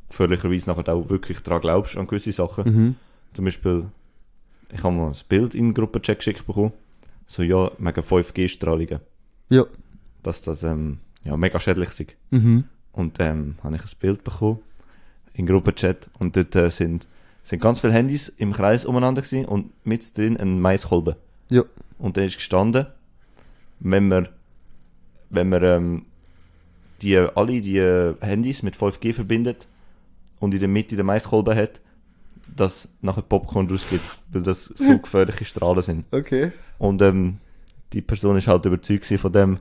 gefährlicherweise 0.09 0.69
nachher 0.69 0.93
auch 0.93 1.09
wirklich 1.09 1.39
daran 1.41 1.61
glaubst 1.61 1.97
an 1.97 2.07
gewisse 2.07 2.31
Sachen. 2.31 2.63
Mhm. 2.65 2.95
Zum 3.33 3.45
Beispiel, 3.45 3.85
ich 4.73 4.83
habe 4.83 4.95
mal 4.95 5.07
ein 5.09 5.15
Bild 5.29 5.53
in 5.55 5.65
den 5.69 5.73
Gruppenchat 5.73 6.17
geschickt 6.19 6.45
bekommen, 6.47 6.71
so 7.27 7.43
ja, 7.43 7.71
mega 7.77 8.01
5G-Strahlungen, 8.01 8.99
Ja. 9.49 9.65
dass 10.23 10.41
das 10.41 10.63
ähm, 10.63 10.99
ja, 11.23 11.37
mega 11.37 11.59
schädlich 11.59 11.89
ist. 11.89 12.05
Mhm. 12.31 12.63
Und 12.93 13.17
ähm, 13.19 13.55
habe 13.63 13.75
ich 13.75 13.83
ein 13.83 13.89
Bild 13.99 14.23
bekommen 14.23 14.59
im 15.33 15.45
Gruppenchat 15.45 16.09
und 16.19 16.35
dort 16.35 16.55
äh, 16.55 16.69
sind, 16.69 17.07
sind 17.43 17.61
ganz 17.61 17.79
viele 17.79 17.93
Handys 17.93 18.29
im 18.29 18.53
Kreis 18.53 18.85
umeinander 18.85 19.21
gewesen 19.21 19.45
und 19.45 19.71
mit 19.85 20.17
drin 20.17 20.37
ein 20.37 20.59
Maiskolben. 20.59 21.15
Ja. 21.49 21.63
Und 21.97 22.17
da 22.17 22.21
ist 22.21 22.35
gestanden, 22.35 22.87
wenn 23.79 24.07
man, 24.07 24.29
wenn 25.29 25.49
man 25.49 25.63
ähm, 25.63 26.05
die, 27.01 27.17
alle 27.17 27.61
die 27.61 27.77
äh, 27.77 28.15
Handys 28.21 28.63
mit 28.63 28.75
5G 28.75 29.13
verbindet 29.13 29.67
und 30.39 30.53
in 30.53 30.59
der 30.59 30.69
Mitte 30.69 30.95
den 30.95 31.05
Maiskolben 31.05 31.55
hat, 31.55 31.79
dass 32.55 32.89
nachher 33.01 33.21
Popcorn 33.21 33.69
rausgibt, 33.69 34.03
weil 34.31 34.43
das 34.43 34.65
so 34.75 34.97
gefährliche 34.97 35.45
Strahlen 35.45 35.81
sind. 35.81 36.05
Okay. 36.11 36.51
Und 36.77 37.01
ähm, 37.01 37.37
die 37.93 38.01
Person 38.01 38.37
ist 38.37 38.47
halt 38.47 38.65
überzeugt 38.65 39.05
von 39.05 39.31
dem, 39.31 39.59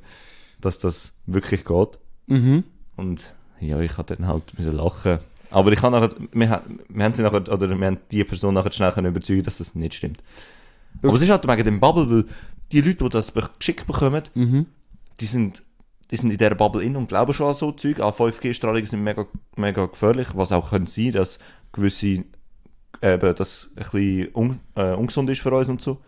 dass 0.60 0.78
das 0.78 1.12
wirklich 1.26 1.64
geht. 1.64 1.98
Mhm. 2.26 2.64
Und 2.96 3.34
ja, 3.60 3.78
ich 3.80 3.96
hatte 3.96 4.16
dann 4.16 4.26
halt 4.26 4.56
müssen 4.58 4.74
lachen. 4.74 5.18
Aber 5.50 5.72
ich 5.72 5.82
habe 5.82 5.96
nachher, 5.96 6.14
wir, 6.32 6.62
wir 6.88 7.04
haben 7.04 7.14
sie 7.14 7.22
nachher, 7.22 7.52
oder 7.52 7.68
wir 7.78 7.86
haben 7.86 7.98
die 8.10 8.24
Person 8.24 8.54
nachher 8.54 8.70
schnell 8.72 8.92
können 8.92 9.08
überzeugen, 9.08 9.42
dass 9.42 9.58
das 9.58 9.74
nicht 9.74 9.94
stimmt. 9.94 10.22
Aber 11.02 11.12
es 11.14 11.22
ist 11.22 11.30
halt 11.30 11.46
wegen 11.46 11.64
dem 11.64 11.80
Bubble, 11.80 12.10
weil 12.10 12.24
die 12.72 12.80
Leute, 12.80 13.04
die 13.04 13.08
das 13.10 13.32
geschickt 13.58 13.86
bekommen, 13.86 14.22
Mhm. 14.34 14.66
die 15.20 15.26
sind, 15.26 15.62
die 16.10 16.16
sind 16.16 16.30
in 16.30 16.38
dieser 16.38 16.54
Bubble 16.54 16.82
in 16.82 16.96
und 16.96 17.08
glauben 17.08 17.32
schon 17.32 17.48
an 17.48 17.54
so 17.54 17.72
Zeug. 17.72 18.00
An 18.00 18.12
5G-Strahlungen 18.12 18.86
sind 18.86 19.02
mega, 19.02 19.26
mega 19.56 19.86
gefährlich, 19.86 20.28
was 20.34 20.52
auch 20.52 20.70
können 20.70 20.86
sein, 20.86 21.12
dass 21.12 21.38
gewisse, 21.72 22.24
eben, 23.02 23.34
das 23.36 23.70
ein 23.70 23.82
bisschen 23.82 24.28
un, 24.34 24.60
äh, 24.76 24.94
ungesund 24.94 25.30
ist 25.30 25.40
für 25.40 25.52
uns 25.52 25.68
und 25.68 25.80
so. 25.80 25.98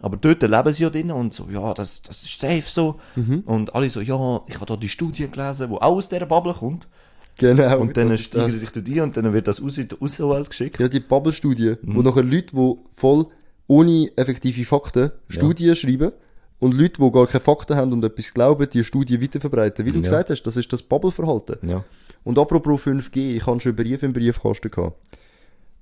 Aber 0.00 0.16
dort 0.16 0.42
leben 0.42 0.72
sie 0.72 0.82
ja 0.82 0.90
drin 0.90 1.12
und 1.12 1.32
so, 1.32 1.48
ja, 1.48 1.74
das, 1.74 2.02
das 2.02 2.22
ist 2.24 2.40
safe 2.40 2.64
so. 2.66 2.98
Mhm. 3.14 3.40
Und 3.46 3.74
alle 3.74 3.88
so, 3.88 4.00
ja, 4.00 4.40
ich 4.48 4.56
habe 4.56 4.66
da 4.66 4.76
die 4.76 4.88
Studie 4.88 5.28
gelesen, 5.28 5.68
die 5.68 5.74
auch 5.74 5.80
aus 5.82 6.08
dieser 6.08 6.26
Bubble 6.26 6.54
kommt. 6.54 6.88
Genau. 7.38 7.80
Und 7.80 7.96
dann 7.96 8.16
steigen 8.18 8.52
sie 8.52 8.58
sich 8.58 8.70
dort 8.70 8.86
ein 8.88 9.00
und 9.00 9.16
dann 9.16 9.32
wird 9.32 9.48
das 9.48 9.60
aus 9.62 9.78
in 9.78 9.88
die 9.88 9.96
Außenwelt 10.00 10.50
geschickt. 10.50 10.78
Ja, 10.78 10.88
die 10.88 11.00
Bubble-Studie, 11.00 11.76
Mhm. 11.82 11.96
wo 11.96 12.02
nachher 12.02 12.22
Leute, 12.22 12.54
die 12.54 12.74
voll 12.92 13.26
ohne 13.66 14.10
effektive 14.16 14.64
Fakten 14.64 15.10
Studien 15.28 15.74
schreiben 15.74 16.12
und 16.58 16.74
Leute, 16.74 17.00
die 17.02 17.10
gar 17.10 17.26
keine 17.26 17.40
Fakten 17.40 17.76
haben 17.76 17.92
und 17.92 18.04
etwas 18.04 18.32
glauben, 18.34 18.68
die 18.70 18.84
Studie 18.84 19.20
weiterverbreiten. 19.22 19.84
Wie 19.86 19.90
du 19.92 19.96
Ja. 19.98 20.02
gesagt 20.02 20.30
hast, 20.30 20.42
das 20.42 20.56
ist 20.56 20.72
das 20.72 20.82
Bubble-Verhalten. 20.82 21.66
Ja. 21.68 21.84
Und 22.24 22.38
apropos 22.38 22.80
5G, 22.82 23.34
ich 23.36 23.46
habe 23.46 23.60
schon 23.60 23.70
einen 23.70 23.76
Brief 23.84 24.02
im 24.02 24.12
Briefkasten 24.12 24.70
gehabt 24.70 24.96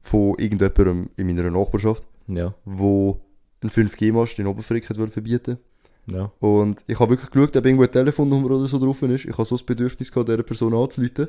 von 0.00 0.34
irgendjemandem 0.38 1.10
in 1.16 1.26
meiner 1.26 1.50
Nachbarschaft, 1.50 2.02
Ja. 2.28 2.54
wo 2.64 3.20
einen 3.60 3.70
5G-Mast 3.70 4.38
in 4.38 4.46
Oberfrick 4.46 4.88
hat 4.88 4.96
wollen 4.98 5.10
verbieten 5.10 5.58
Ja. 6.06 6.32
Und 6.40 6.82
ich 6.86 6.98
habe 6.98 7.10
wirklich 7.10 7.30
geschaut, 7.30 7.56
ob 7.56 7.64
irgendwo 7.64 7.82
eine 7.84 7.90
Telefonnummer 7.90 8.50
oder 8.50 8.66
so 8.66 8.78
drauf 8.78 9.00
ist. 9.02 9.24
Ich 9.24 9.32
habe 9.32 9.44
so 9.44 9.56
das 9.56 9.62
Bedürfnis 9.64 10.10
gehabt, 10.10 10.28
dieser 10.28 10.42
Person 10.42 10.74
anzuleiten. 10.74 11.28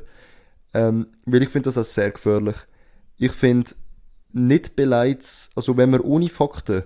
Ähm, 0.74 1.08
weil 1.26 1.44
ich 1.44 1.50
finde 1.50 1.66
das 1.68 1.78
auch 1.78 1.84
sehr 1.84 2.12
gefährlich. 2.12 2.56
Ich 3.18 3.32
finde, 3.34 3.72
nicht 4.34 4.76
beleids, 4.76 5.50
also 5.56 5.76
wenn 5.78 5.90
man 5.92 6.00
ohne 6.02 6.30
Fakten 6.30 6.84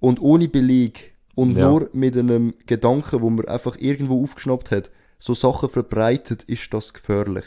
und 0.00 0.20
ohne 0.20 0.48
Beleg 0.48 1.14
und 1.34 1.56
Ja. 1.56 1.70
nur 1.70 1.88
mit 1.92 2.16
einem 2.16 2.54
Gedanken, 2.66 3.22
wo 3.22 3.30
man 3.30 3.46
einfach 3.48 3.76
irgendwo 3.78 4.22
aufgeschnappt 4.22 4.70
hat, 4.70 4.90
so 5.18 5.34
Sachen 5.34 5.68
verbreitet, 5.70 6.44
ist 6.44 6.72
das 6.72 6.92
gefährlich. 6.92 7.44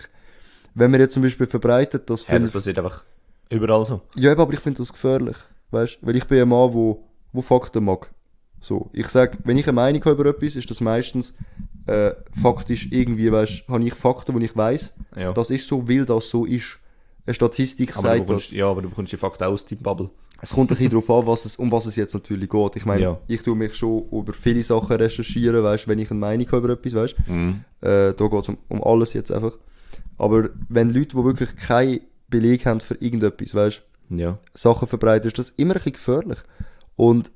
Wenn 0.73 0.91
man 0.91 0.99
jetzt 0.99 1.13
zum 1.13 1.23
Beispiel 1.23 1.47
verbreitet, 1.47 2.09
dass 2.09 2.27
ja, 2.27 2.39
das 2.39 2.51
passiert 2.51 2.79
einfach 2.79 3.03
überall 3.49 3.85
so. 3.85 4.01
ja, 4.15 4.31
aber 4.35 4.53
ich 4.53 4.59
finde 4.59 4.79
das 4.79 4.91
gefährlich. 4.91 5.37
Weißt 5.69 5.99
weil 6.01 6.15
ich 6.15 6.25
bin 6.25 6.41
ein 6.41 6.49
Mann, 6.49 6.73
wo, 6.73 7.03
wo 7.31 7.41
Fakten 7.41 7.83
mag. 7.85 8.09
So, 8.61 8.89
ich 8.93 9.07
sag, 9.07 9.39
wenn 9.43 9.57
ich 9.57 9.65
eine 9.67 9.73
Meinung 9.75 10.01
habe 10.05 10.21
über 10.21 10.25
etwas, 10.29 10.55
ist 10.55 10.69
das 10.69 10.79
meistens 10.81 11.33
äh, 11.87 12.11
faktisch 12.39 12.87
irgendwie, 12.91 13.31
weißt 13.31 13.67
habe 13.67 13.83
ich 13.83 13.93
Fakten, 13.93 14.37
die 14.39 14.45
ich 14.45 14.55
weiß, 14.55 14.93
Ja. 15.17 15.33
das 15.33 15.49
ist 15.49 15.67
so, 15.67 15.89
weil 15.89 16.05
das 16.05 16.29
so 16.29 16.45
ist. 16.45 16.77
Eine 17.25 17.33
Statistik 17.35 17.91
aber 17.97 18.07
sagt 18.07 18.27
bekommst, 18.27 18.47
das. 18.47 18.57
ja, 18.57 18.67
aber 18.67 18.81
du 18.81 18.89
bekommst 18.89 19.11
die 19.13 19.17
Fakten 19.17 19.43
aus 19.43 19.65
deinem 19.65 19.81
Bubble. 19.83 20.09
Es 20.43 20.53
kommt 20.53 20.71
ein 20.71 20.77
bisschen 20.77 20.91
darauf 20.91 21.09
an, 21.11 21.27
was 21.27 21.45
es, 21.45 21.55
um 21.55 21.71
was 21.71 21.85
es 21.85 21.95
jetzt 21.95 22.13
natürlich 22.15 22.49
geht. 22.49 22.75
Ich 22.75 22.85
meine, 22.85 23.01
Ja. 23.01 23.17
ich 23.27 23.43
tue 23.43 23.55
mich 23.55 23.75
schon 23.75 24.05
über 24.11 24.33
viele 24.33 24.63
Sachen 24.63 24.95
recherchieren, 24.95 25.63
weißt 25.63 25.87
wenn 25.87 25.99
ich 25.99 26.09
eine 26.09 26.19
Meinung 26.19 26.47
habe 26.47 26.57
über 26.57 26.69
etwas, 26.73 26.95
weißt 26.95 27.15
Mhm. 27.27 27.63
äh, 27.81 28.13
da 28.13 28.27
geht 28.27 28.41
es 28.41 28.49
um, 28.49 28.57
um 28.69 28.83
alles 28.83 29.13
jetzt 29.13 29.31
einfach. 29.31 29.53
Aber 30.17 30.49
wenn 30.69 30.89
Leute, 30.89 31.15
die 31.15 31.23
wirklich 31.23 31.55
keinen 31.55 32.01
Beleg 32.29 32.65
haben 32.65 32.81
für 32.81 32.95
irgendetwas, 32.95 33.53
weißt 33.53 33.81
Ja. 34.09 34.37
Sachen 34.55 34.87
verbreitet, 34.87 35.27
ist 35.27 35.37
das 35.39 35.49
immer 35.57 35.73
ein 35.73 35.77
bisschen 35.77 35.93
gefährlich. 35.93 36.39
Und 36.95 37.31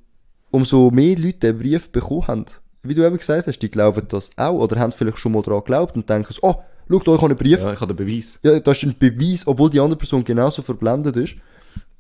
umso 0.52 0.92
mehr 0.92 1.18
Leute 1.18 1.40
den 1.40 1.60
Brief 1.60 1.90
bekommen 1.90 2.28
haben, 2.28 2.46
wie 2.84 2.94
du 2.94 3.06
eben 3.06 3.18
gesagt 3.18 3.48
hast, 3.48 3.60
die 3.60 3.70
glauben 3.70 4.08
das 4.08 4.32
auch 4.38 4.60
oder 4.60 4.80
haben 4.80 4.92
vielleicht 4.92 5.18
schon 5.18 5.32
mal 5.32 5.42
daran 5.42 5.62
geglaubt 5.62 5.96
und 5.96 6.10
denken, 6.10 6.32
so, 6.32 6.42
oh, 6.44 6.56
schau 6.90 7.00
da, 7.00 7.16
ich 7.16 7.22
habe 7.22 7.26
einen 7.26 7.38
Brief. 7.38 7.60
Ja. 7.60 7.66
Ja, 7.68 7.74
ich 7.74 7.82
habe 7.82 7.94
den 7.94 8.06
Beweis. 8.06 8.40
das 8.42 8.78
ist 8.78 8.84
ein 8.84 8.96
Beweis, 8.98 9.48
obwohl 9.48 9.70
die 9.70 9.80
andere 9.80 9.98
Person 9.98 10.24
genauso 10.24 10.62
verblendet 10.62 11.18
ist. 11.18 11.36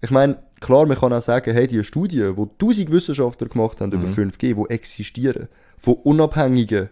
Ich 0.01 0.11
meine, 0.11 0.37
klar, 0.59 0.85
man 0.85 0.97
kann 0.97 1.13
auch 1.13 1.21
sagen, 1.21 1.53
hey, 1.53 1.67
die 1.67 1.83
Studie, 1.83 2.31
die 2.37 2.45
tausend 2.59 2.91
Wissenschaftler 2.91 3.47
gemacht 3.47 3.81
haben 3.81 3.91
über 3.91 4.07
5G, 4.07 4.53
die 4.53 4.73
existieren, 4.73 5.47
von 5.77 5.95
unabhängigen 5.95 6.89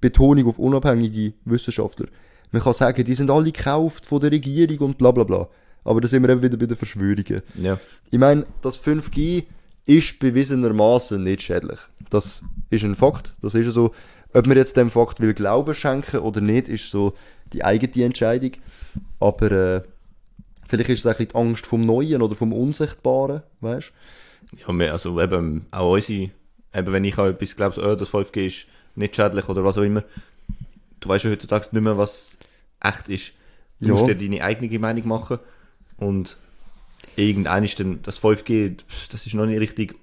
Betonung 0.00 0.46
auf 0.48 0.58
unabhängige 0.58 1.34
Wissenschaftler. 1.44 2.06
Man 2.50 2.62
kann 2.62 2.72
sagen, 2.72 3.04
die 3.04 3.14
sind 3.14 3.30
alle 3.30 3.52
gekauft 3.52 4.06
von 4.06 4.20
der 4.20 4.30
Regierung 4.32 4.78
und 4.78 4.98
bla 4.98 5.10
bla 5.10 5.24
bla. 5.24 5.48
Aber 5.84 6.00
da 6.00 6.08
sind 6.08 6.22
wir 6.22 6.30
eben 6.30 6.42
wieder 6.42 6.56
bei 6.56 6.66
den 6.66 6.76
Verschwörungen. 6.76 7.42
Ja. 7.60 7.78
Ich 8.10 8.18
meine, 8.18 8.46
das 8.62 8.82
5G 8.82 9.44
ist 9.86 10.18
bewiesenermaßen 10.18 11.22
nicht 11.22 11.42
schädlich. 11.42 11.78
Das 12.10 12.42
ist 12.70 12.84
ein 12.84 12.96
Fakt, 12.96 13.34
das 13.42 13.54
ist 13.54 13.72
so. 13.72 13.94
Ob 14.32 14.46
man 14.46 14.56
jetzt 14.56 14.76
dem 14.76 14.90
Fakt 14.90 15.20
will 15.20 15.32
Glauben 15.32 15.74
schenken 15.74 16.18
oder 16.20 16.40
nicht, 16.40 16.68
ist 16.68 16.90
so 16.90 17.14
die 17.52 17.64
eigene 17.64 18.04
Entscheidung. 18.04 18.52
Aber 19.20 19.50
äh, 19.52 19.82
vielleicht 20.68 20.90
ist 20.90 21.00
es 21.00 21.06
ein 21.06 21.12
bisschen 21.12 21.28
die 21.28 21.34
Angst 21.36 21.66
vom 21.66 21.80
Neuen 21.86 22.20
oder 22.20 22.34
vom 22.34 22.52
Unsichtbaren, 22.52 23.42
weißt 23.60 23.92
Ja, 24.58 24.90
also 24.92 25.20
eben, 25.20 25.66
auch 25.70 25.92
unsere, 25.94 26.30
eben 26.74 26.92
wenn 26.92 27.04
ich 27.04 27.16
auch 27.18 27.26
etwas 27.26 27.56
glaube, 27.56 27.74
so, 27.76 27.82
oh, 27.82 27.94
das 27.94 28.10
5G 28.10 28.46
ist 28.46 28.66
nicht 28.94 29.16
schädlich 29.16 29.48
oder 29.48 29.64
was 29.64 29.78
auch 29.78 29.82
immer, 29.82 30.04
du 31.00 31.08
weißt 31.08 31.24
ja 31.24 31.30
heutzutage 31.30 31.68
nicht 31.72 31.82
mehr, 31.82 31.96
was 31.96 32.38
echt 32.80 33.08
ist. 33.08 33.32
Du 33.80 33.88
Ja. 33.88 33.92
musst 33.94 34.06
dir 34.06 34.14
deine 34.14 34.42
eigene 34.42 34.78
Meinung 34.78 35.06
machen 35.08 35.38
und 35.98 36.36
irgendein 37.16 37.64
ist 37.64 37.80
dann, 37.80 38.00
das 38.02 38.20
5G, 38.20 38.78
pff, 38.78 39.08
das 39.08 39.26
ist 39.26 39.34
noch 39.34 39.46
nicht 39.46 39.60
richtig 39.60 39.96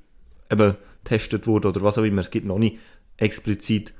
eben 0.51 0.75
getestet 1.03 1.47
worden 1.47 1.67
oder 1.67 1.81
was 1.81 1.97
auch 1.97 2.03
immer, 2.03 2.21
es 2.21 2.31
gibt 2.31 2.45
noch 2.45 2.59
nicht 2.59 2.77
explizit, 3.17 3.93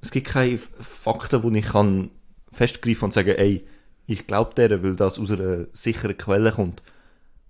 es 0.00 0.10
gibt 0.10 0.28
keine 0.28 0.58
Fakten, 0.58 1.42
wo 1.42 1.50
ich 1.50 1.64
kann 1.64 2.10
festgreifen 2.52 3.06
und 3.06 3.12
sagen, 3.12 3.34
ey, 3.36 3.64
ich 4.06 4.26
glaube 4.26 4.54
der, 4.56 4.82
weil 4.82 4.96
das 4.96 5.18
aus 5.18 5.30
einer 5.30 5.66
sicheren 5.72 6.16
Quelle 6.16 6.52
kommt. 6.52 6.82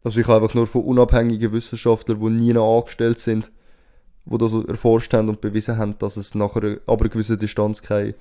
Also 0.02 0.20
ich 0.20 0.26
habe 0.26 0.42
einfach 0.42 0.54
nur 0.54 0.66
von 0.66 0.84
unabhängigen 0.84 1.52
Wissenschaftlern, 1.52 2.20
die 2.20 2.30
nie 2.30 2.52
noch 2.52 2.78
angestellt 2.78 3.18
sind, 3.18 3.50
die 4.24 4.38
das 4.38 4.50
so 4.50 4.64
erforscht 4.64 5.12
haben 5.14 5.28
und 5.28 5.40
bewiesen 5.40 5.76
haben, 5.76 5.98
dass 5.98 6.16
es 6.16 6.34
nach 6.34 6.56
einer, 6.56 6.78
aber 6.86 7.02
einer 7.02 7.10
gewissen 7.10 7.38
Distanz 7.38 7.82
keinen 7.82 8.14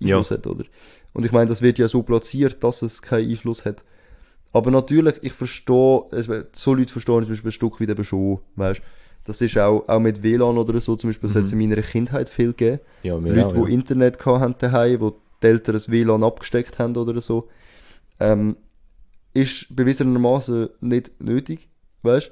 Einfluss 0.00 0.30
hat, 0.30 0.46
oder? 0.46 0.64
Und 1.12 1.24
ich 1.24 1.32
meine, 1.32 1.48
das 1.48 1.62
wird 1.62 1.78
ja 1.78 1.88
so 1.88 2.02
platziert, 2.02 2.62
dass 2.64 2.82
es 2.82 3.02
keinen 3.02 3.30
Einfluss 3.30 3.64
hat. 3.64 3.84
Aber 4.54 4.70
natürlich, 4.70 5.16
ich 5.22 5.32
verstehe, 5.32 6.04
es, 6.12 6.28
so 6.52 6.74
Leute 6.74 6.92
verstehen 6.92 7.18
ich 7.18 7.24
zum 7.24 7.32
Beispiel 7.32 7.48
ein 7.48 7.52
Stück 7.52 7.80
weit 7.80 7.88
eben 7.90 8.04
schon, 8.04 8.38
weißt 8.54 8.80
Das 9.24 9.40
ist 9.40 9.58
auch, 9.58 9.82
auch 9.88 9.98
mit 9.98 10.22
WLAN 10.22 10.56
oder 10.56 10.80
so, 10.80 10.94
zum 10.94 11.10
Beispiel, 11.10 11.28
das 11.28 11.36
hat 11.36 11.44
es 11.44 11.52
in 11.52 11.58
meiner 11.58 11.82
Kindheit 11.82 12.28
viel 12.28 12.52
gegeben. 12.52 12.78
Ja, 13.02 13.16
Leute, 13.16 13.46
auch, 13.46 13.52
die 13.52 13.58
ja. 13.58 13.66
Internet 13.66 14.18
gehabt 14.18 14.40
haben 14.40 14.54
daheim, 14.58 15.00
wo 15.00 15.16
die 15.42 15.46
Eltern 15.48 15.74
das 15.74 15.90
WLAN 15.90 16.22
abgesteckt 16.22 16.78
haben 16.78 16.96
oder 16.96 17.20
so, 17.20 17.48
ähm, 18.20 18.56
ist 19.32 19.74
bewiesenermaßen 19.74 20.68
nicht 20.80 21.20
nötig, 21.20 21.68
weißt 22.02 22.30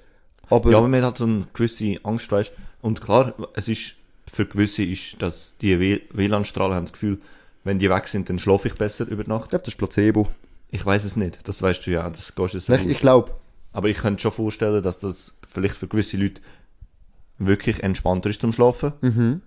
Aber, 0.48 0.70
Ja, 0.70 0.78
aber 0.78 0.86
man 0.86 1.00
hat 1.00 1.06
halt 1.06 1.18
so 1.18 1.24
eine 1.24 1.48
gewisse 1.52 1.96
Angst, 2.04 2.30
weißt 2.30 2.52
Und 2.82 3.00
klar, 3.00 3.34
es 3.54 3.66
ist, 3.66 3.96
für 4.32 4.46
gewisse 4.46 4.84
ist, 4.84 5.20
dass 5.20 5.56
die 5.60 6.00
WLAN-Strahlen 6.12 6.74
haben 6.76 6.84
das 6.84 6.92
Gefühl, 6.92 7.18
wenn 7.64 7.80
die 7.80 7.90
weg 7.90 8.06
sind, 8.06 8.28
dann 8.28 8.38
schlafe 8.38 8.68
ich 8.68 8.74
besser 8.74 9.08
über 9.08 9.22
ich 9.22 9.28
Nacht. 9.28 9.50
glaube, 9.50 9.64
das 9.64 9.74
ist 9.74 9.78
Placebo. 9.78 10.28
Ich 10.74 10.84
weiß 10.84 11.04
es 11.04 11.14
nicht, 11.16 11.46
das 11.46 11.62
weißt 11.62 11.86
du 11.86 11.90
ja, 11.92 12.08
das 12.10 12.34
gehst 12.34 12.54
jetzt 12.54 12.68
Ich, 12.70 12.86
ich 12.86 12.98
glaube, 12.98 13.32
Aber 13.72 13.88
ich 13.88 13.98
könnte 13.98 14.20
schon 14.22 14.32
vorstellen, 14.32 14.82
dass 14.82 14.98
das 14.98 15.34
vielleicht 15.48 15.76
für 15.76 15.86
gewisse 15.86 16.16
Leute 16.16 16.40
wirklich 17.38 17.82
entspannter 17.82 18.30
ist 18.30 18.40
zum 18.40 18.52
Schlafen. 18.52 18.92
mhm. 19.00 19.40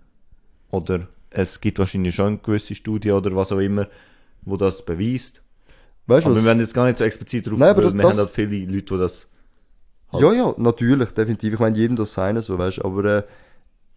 Oder 0.71 1.07
es 1.29 1.61
gibt 1.61 1.79
wahrscheinlich 1.79 2.15
schon 2.15 2.41
gewisse 2.41 2.75
Studien 2.75 3.13
oder 3.13 3.35
was 3.35 3.51
auch 3.51 3.59
immer, 3.59 3.87
wo 4.41 4.55
das 4.57 4.83
beweist. 4.85 5.41
weißt 6.07 6.25
Aber 6.25 6.35
was? 6.35 6.41
wir 6.43 6.47
werden 6.47 6.59
jetzt 6.59 6.73
gar 6.73 6.85
nicht 6.85 6.97
so 6.97 7.03
explizit 7.03 7.47
drauf, 7.47 7.57
Nein, 7.59 7.69
aber 7.69 7.81
das- 7.83 7.93
wir 7.93 8.01
das- 8.03 8.11
haben 8.11 8.17
halt 8.19 8.29
viele 8.29 8.65
Leute, 8.65 8.93
die 8.95 8.97
das 8.99 9.27
halt- 10.11 10.23
Ja, 10.23 10.33
ja, 10.33 10.53
natürlich, 10.57 11.09
definitiv. 11.11 11.53
Ich 11.53 11.59
meine, 11.59 11.77
jedem 11.77 11.95
das 11.95 12.13
seine 12.13 12.41
so, 12.41 12.57
weißt 12.57 12.77
du. 12.79 12.83
Aber 12.85 13.03
äh, 13.05 13.23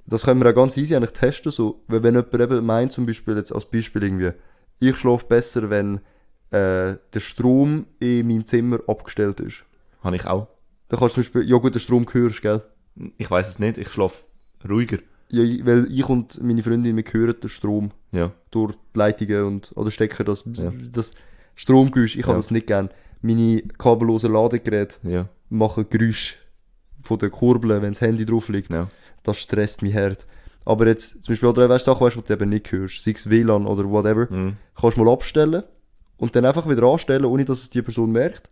das 0.07 0.25
können 0.25 0.41
wir 0.43 0.51
auch 0.51 0.55
ganz 0.55 0.77
easy 0.77 0.95
eigentlich 0.97 1.13
testen. 1.13 1.53
So. 1.53 1.83
Weil 1.89 2.03
wenn 2.03 2.15
jemand 2.15 2.35
eben 2.35 2.65
meint, 2.67 2.93
zum 2.93 3.05
Beispiel, 3.07 3.37
jetzt 3.37 3.53
als 3.53 3.67
Beispiel 3.67 4.03
irgendwie, 4.03 4.33
ich 4.81 4.97
schlafe 4.97 5.27
besser, 5.27 5.69
wenn 5.71 6.01
äh, 6.51 6.97
der 7.13 7.21
Strom 7.21 7.87
in 8.01 8.27
meinem 8.27 8.47
Zimmer 8.47 8.81
abgestellt 8.87 9.41
ist. 9.41 9.65
habe 10.03 10.17
ich 10.17 10.25
auch. 10.27 10.49
Dann 10.89 10.99
kannst 11.01 11.17
du 11.17 11.23
zum 11.23 11.33
Beispiel, 11.33 11.51
ja 11.51 11.57
gut, 11.59 11.75
den 11.75 11.81
Strom 11.81 12.07
hörst, 12.11 12.41
gell? 12.43 12.63
Ich 13.19 13.31
weiß 13.31 13.49
es 13.49 13.59
nicht, 13.59 13.77
ich 13.79 13.89
schlafe 13.89 14.19
ruhiger. 14.69 14.99
Ja, 15.29 15.43
weil 15.67 15.87
ich 15.91 16.09
und 16.09 16.43
meine 16.43 16.63
Freundin, 16.63 16.97
wir 16.97 17.05
hören 17.13 17.35
den 17.41 17.49
Strom 17.51 17.91
Ja. 18.13 18.33
durch 18.51 18.75
die 18.95 18.99
Leitungen 18.99 19.45
und, 19.45 19.73
oder 19.77 19.91
Stecker, 19.91 20.25
das, 20.25 20.45
Ja. 20.55 20.73
das 20.93 21.15
Stromgeräusch, 21.55 22.17
ich 22.17 22.23
habe 22.23 22.33
Ja. 22.33 22.39
das 22.39 22.51
nicht 22.51 22.67
gern. 22.67 22.89
Meine 23.21 23.63
kabellosen 23.77 24.33
Ladegeräte 24.33 24.95
Ja. 25.03 25.29
machen 25.51 25.87
Geräusch 25.91 26.37
von 27.03 27.19
den 27.19 27.31
Kurbeln, 27.31 27.83
wenn 27.83 27.93
das 27.93 28.01
Handy 28.01 28.25
drauf 28.25 28.49
liegt. 28.49 28.71
Ja. 28.73 28.89
Das 29.23 29.39
stresst 29.39 29.83
mich 29.83 29.95
hart. 29.95 30.25
Aber 30.65 30.87
jetzt, 30.87 31.25
zum 31.25 31.33
Beispiel, 31.33 31.49
oder 31.49 31.69
weißt 31.69 31.87
du, 31.87 31.91
Sachen, 31.93 32.07
weißt, 32.07 32.17
die 32.17 32.23
du 32.23 32.33
eben 32.33 32.49
nicht 32.51 32.71
hörst, 32.73 33.03
sei 33.05 33.11
es 33.13 33.29
WLAN 33.29 33.67
oder 33.67 33.85
whatever, 33.91 34.27
Mhm. 34.33 34.57
kannst 34.81 34.97
du 34.97 35.05
mal 35.05 35.13
abstellen 35.13 35.65
und 36.19 36.37
dann 36.37 36.45
einfach 36.45 36.69
wieder 36.69 36.83
anstellen, 36.85 37.25
ohne 37.25 37.45
dass 37.45 37.63
es 37.63 37.71
die 37.71 37.83
Person 37.83 38.13
merkt. 38.13 38.49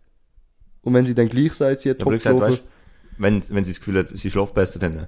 Und 0.81 0.93
wenn 0.93 1.05
sie 1.05 1.13
dann 1.15 1.29
gleich 1.29 1.53
sagt, 1.53 1.81
sie 1.81 1.89
hat 1.91 1.99
Ja, 1.99 2.03
top 2.05 2.13
gesagt, 2.13 2.39
weißt, 2.39 2.63
wenn, 3.17 3.43
wenn 3.49 3.63
sie 3.63 3.71
das 3.71 3.79
Gefühl 3.79 3.99
hat, 3.99 4.07
sie 4.09 4.31
schläft 4.31 4.53
besser, 4.53 4.79
dann. 4.79 4.97
äh, 4.97 5.07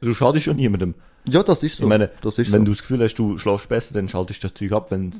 Du 0.00 0.12
schadest 0.14 0.44
schon 0.44 0.56
niemandem. 0.56 0.94
ja, 1.24 1.42
das 1.42 1.62
ist 1.62 1.76
so. 1.76 1.84
Ich 1.84 1.88
meine, 1.88 2.10
das 2.22 2.38
ist 2.38 2.52
wenn 2.52 2.60
so. 2.60 2.64
du 2.66 2.70
das 2.72 2.80
Gefühl 2.80 3.02
hast, 3.02 3.14
du 3.14 3.38
schläfst 3.38 3.68
besser, 3.68 3.94
dann 3.94 4.08
schaltest 4.08 4.42
du 4.44 4.48
das 4.48 4.54
Zeug 4.54 4.72
ab, 4.72 4.90
wenn 4.90 5.12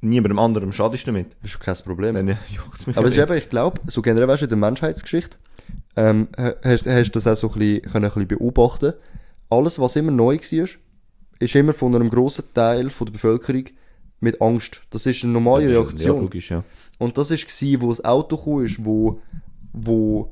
niemandem 0.00 0.38
anderem 0.38 0.72
schadest 0.72 1.06
damit. 1.08 1.34
das 1.42 1.52
ist 1.52 1.60
kein 1.60 1.76
Problem. 1.76 2.14
Dann 2.14 2.28
äh, 2.28 2.36
juckt's 2.54 2.86
mich 2.86 2.96
Aber 2.96 3.08
es 3.08 3.14
ist 3.16 3.22
eben, 3.22 3.36
ich 3.36 3.48
glaube, 3.50 3.80
so 3.86 4.02
generell 4.02 4.28
weißt 4.28 4.42
du, 4.42 4.46
in 4.46 4.50
der 4.50 4.58
Menschheitsgeschichte, 4.58 5.36
ähm, 5.96 6.28
ha- 6.38 6.54
hast, 6.62 6.86
hast 6.86 7.08
du 7.10 7.12
das 7.20 7.26
auch 7.26 7.36
so 7.36 7.52
ein 7.52 7.58
bisschen, 7.58 7.82
können 7.82 8.04
ein 8.06 8.10
bisschen 8.12 8.28
beobachten. 8.28 8.92
Alles, 9.50 9.78
was 9.78 9.96
immer 9.96 10.12
neu 10.12 10.36
war, 10.38 10.68
ist 11.40 11.54
immer 11.54 11.72
von 11.72 11.94
einem 11.94 12.10
grossen 12.10 12.44
Teil 12.54 12.90
von 12.90 13.06
der 13.06 13.12
Bevölkerung 13.12 13.64
mit 14.20 14.40
Angst. 14.40 14.82
Das 14.90 15.06
ist 15.06 15.22
eine 15.24 15.32
normale 15.32 15.64
Ja, 15.72 15.80
Reaktion. 15.80 16.16
Ja, 16.16 16.20
logisch, 16.22 16.50
ja. 16.50 16.64
Und 16.98 17.16
das 17.18 17.30
ist 17.30 17.46
gsi, 17.46 17.80
wo 17.80 17.88
das 17.90 18.04
Auto 18.04 18.36
gekommen 18.36 18.64
ist, 18.64 18.84
wo, 18.84 19.20
wo, 19.72 20.30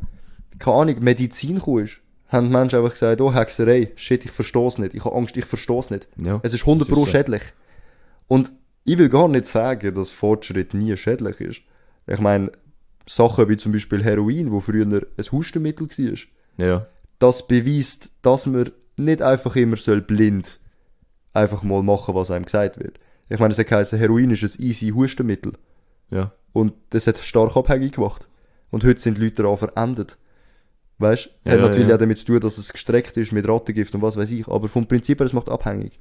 keine 0.59 0.77
Ahnung, 0.77 0.97
Medizin 1.01 1.57
gekommen 1.57 1.85
ist, 1.85 1.99
haben 2.29 2.47
die 2.49 2.53
Menschen 2.53 2.79
einfach 2.79 2.91
gesagt, 2.93 3.21
oh, 3.21 3.33
Hexerei, 3.33 3.93
shit, 3.95 4.25
ich 4.25 4.33
versteh's 4.33 4.79
nicht, 4.79 4.95
ich 4.95 5.05
habe 5.05 5.15
Angst, 5.15 5.37
ich 5.37 5.45
versteh's 5.45 5.91
nicht. 5.91 6.09
ja. 6.17 6.41
Es 6.43 6.53
ist 6.55 6.63
100 6.63 6.89
Das 6.89 6.95
pro 6.95 7.05
ist 7.05 7.11
so. 7.13 7.17
schädlich. 7.17 7.43
Und 8.27 8.51
ich 8.85 8.99
will 8.99 9.09
gar 9.09 9.29
nicht 9.29 9.47
sagen, 9.47 9.95
dass 9.95 10.11
Fortschritt 10.11 10.75
nie 10.75 10.97
schädlich 10.97 11.41
ist. 11.41 11.61
Ich 12.09 12.19
meine, 12.21 12.51
Sachen 13.09 13.49
wie 13.49 13.57
zum 13.57 13.71
Beispiel 13.73 14.03
Heroin, 14.03 14.51
wo 14.51 14.61
früher 14.61 14.85
ein 14.87 15.31
Hustenmittel 15.31 15.89
war, 15.89 16.19
Ja. 16.67 16.87
das 17.21 17.47
beweist, 17.47 18.09
dass 18.23 18.47
man 18.47 18.71
nicht 18.97 19.23
einfach 19.23 19.55
immer 19.55 19.77
soll 19.77 20.01
blind 20.01 20.59
einfach 21.33 21.63
mal 21.63 21.83
machen, 21.83 22.15
was 22.15 22.31
einem 22.33 22.47
gesagt 22.47 22.79
wird. 22.81 22.99
Ich 23.29 23.39
meine, 23.39 23.53
es 23.53 23.59
hat 23.59 23.67
geheißen, 23.67 23.99
Heroin 23.99 24.31
ist 24.31 24.43
ein 24.43 24.63
easy 24.65 24.91
Hustenmittel. 24.91 25.53
Ja. 26.11 26.33
Und 26.53 26.73
das 26.91 27.07
hat 27.07 27.19
stark 27.19 27.57
abhängig 27.57 27.93
gemacht. 27.95 28.27
Und 28.71 28.85
heute 28.85 29.01
sind 29.01 29.19
Leute 29.19 29.43
daran 29.43 29.59
verendet. 29.59 30.17
Weißt 30.99 31.29
Ja, 31.45 31.53
Hat 31.53 31.61
natürlich 31.61 31.89
ja. 31.89 31.95
auch 31.95 31.99
damit 31.99 32.19
zu 32.19 32.27
tun, 32.27 32.41
dass 32.41 32.59
es 32.59 32.73
gestreckt 32.73 33.17
ist 33.17 33.33
mit 33.33 33.47
Rattengift 33.47 33.95
und 33.95 34.03
was 34.03 34.17
weiß 34.17 34.31
ich. 34.31 34.49
Aber 34.49 34.69
vom 34.69 34.87
Prinzip 34.87 35.19
her, 35.19 35.27
es 35.27 35.33
macht 35.33 35.49
abhängig. 35.49 35.99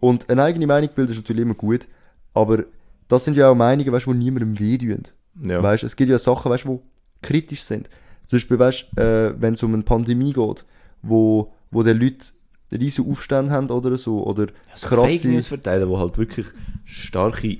Und 0.00 0.28
eine 0.28 0.42
eigene 0.42 0.66
Meinung 0.66 0.90
bilden 0.94 1.12
ist 1.12 1.18
natürlich 1.18 1.42
immer 1.42 1.54
gut. 1.54 1.86
Aber 2.34 2.64
das 3.08 3.24
sind 3.24 3.36
ja 3.36 3.48
auch 3.48 3.54
Meinungen, 3.54 3.92
weißt 3.92 4.06
du, 4.06 4.12
die 4.12 4.18
niemandem 4.18 4.58
wehtun. 4.58 5.02
Ja. 5.46 5.62
Weißt 5.62 5.84
es 5.84 5.96
gibt 5.96 6.10
ja 6.10 6.18
Sachen, 6.18 6.50
weißt 6.50 6.64
du, 6.64 6.82
die 6.82 7.26
kritisch 7.26 7.62
sind. 7.62 7.88
Zum 8.26 8.36
Beispiel, 8.36 8.58
weißt 8.58 8.98
äh, 8.98 9.40
wenn 9.40 9.54
es 9.54 9.62
um 9.62 9.72
eine 9.72 9.82
Pandemie 9.82 10.32
geht, 10.32 10.64
wo, 11.02 11.52
wo 11.70 11.82
die 11.82 11.92
Leute 11.92 12.26
riesen 12.72 13.08
Aufstände 13.10 13.52
haben 13.52 13.68
oder 13.70 13.96
so, 13.96 14.24
oder 14.26 14.46
Fake 14.74 14.90
krasse, 14.90 15.28
News 15.28 15.46
verteilen, 15.46 15.88
die 15.88 15.96
halt 15.96 16.18
wirklich 16.18 16.46
starke 16.84 17.58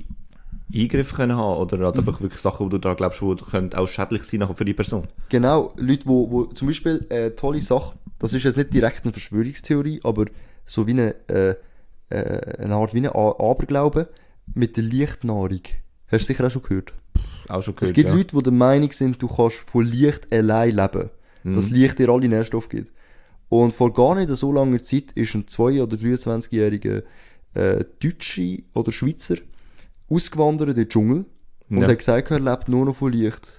Eingriffe 0.75 1.15
können 1.15 1.37
haben 1.37 1.59
oder 1.59 1.77
Mhm. 1.77 1.83
halt 1.85 1.99
einfach 1.99 2.21
wirklich 2.21 2.41
Sachen, 2.41 2.67
wo 2.67 2.71
du 2.71 2.79
da 2.79 2.95
glaubst, 2.95 3.21
die 3.21 3.35
können 3.51 3.73
auch 3.75 3.89
schädlich 3.89 4.25
sein 4.25 4.47
für 4.55 4.65
die 4.65 4.73
Person. 4.75 5.07
Genau, 5.29 5.73
Leute, 5.77 6.07
wo, 6.07 6.31
wo 6.31 6.45
zum 6.47 6.69
Beispiel 6.69 7.05
äh, 7.11 7.31
tolle 7.33 7.61
Sache, 7.61 7.95
das 8.19 8.33
ist 8.33 8.45
jetzt 8.45 8.57
nicht 8.57 8.73
direkt 8.73 9.05
eine 9.05 9.13
Verschwörungstheorie, 9.13 10.01
aber 10.05 10.27
so 10.65 10.87
wie 10.87 10.93
eine, 10.93 11.15
äh, 11.29 11.55
äh, 12.09 12.63
eine 12.63 12.75
Art 12.75 12.95
wie 12.95 12.99
eine 12.99 13.15
A- 13.15 13.37
Aberglaube 13.39 14.09
mit 14.55 14.77
der 14.77 14.85
Lichtnahrung. 14.85 15.61
Hast 16.11 16.23
du 16.23 16.27
sicher 16.33 16.47
auch 16.47 16.51
schon 16.51 16.63
gehört. 16.63 16.93
Auch 17.49 17.63
schon 17.63 17.75
gehört, 17.75 17.91
es 17.91 17.95
gibt 17.95 18.09
ja. 18.09 18.15
Leute, 18.15 18.37
die 18.37 18.43
der 18.43 18.53
Meinung 18.53 18.93
sind, 18.93 19.21
du 19.21 19.29
kannst 19.29 19.57
von 19.57 19.85
Licht 19.85 20.33
allein 20.33 20.71
leben. 20.77 21.11
Mhm. 21.45 21.55
Dass 21.57 21.71
Licht 21.71 21.99
dir 21.99 22.09
alle 22.09 22.29
Nährstoffe 22.29 22.69
gibt. 22.69 22.92
Und 23.55 23.75
vor 23.75 23.93
gar 23.93 24.15
nicht 24.15 24.31
so 24.31 24.51
langer 24.51 24.81
Zeit 24.81 25.13
ist 25.15 25.35
ein 25.35 25.45
2- 25.45 25.83
oder 25.83 25.97
23-jähriger 25.99 27.03
äh, 27.53 27.85
Deutsche 28.03 28.63
oder 28.73 28.93
Schweizer 28.93 29.37
ausgewandert 30.09 30.71
in 30.71 30.75
den 30.75 30.89
Dschungel 30.89 31.27
und 31.69 31.83
Ja. 31.83 31.87
hat 31.89 31.99
gesagt, 31.99 32.31
er 32.31 32.41
lebt 32.41 32.71
nur 32.71 32.87
noch 32.87 32.97
von 32.97 33.13
Licht. 33.13 33.53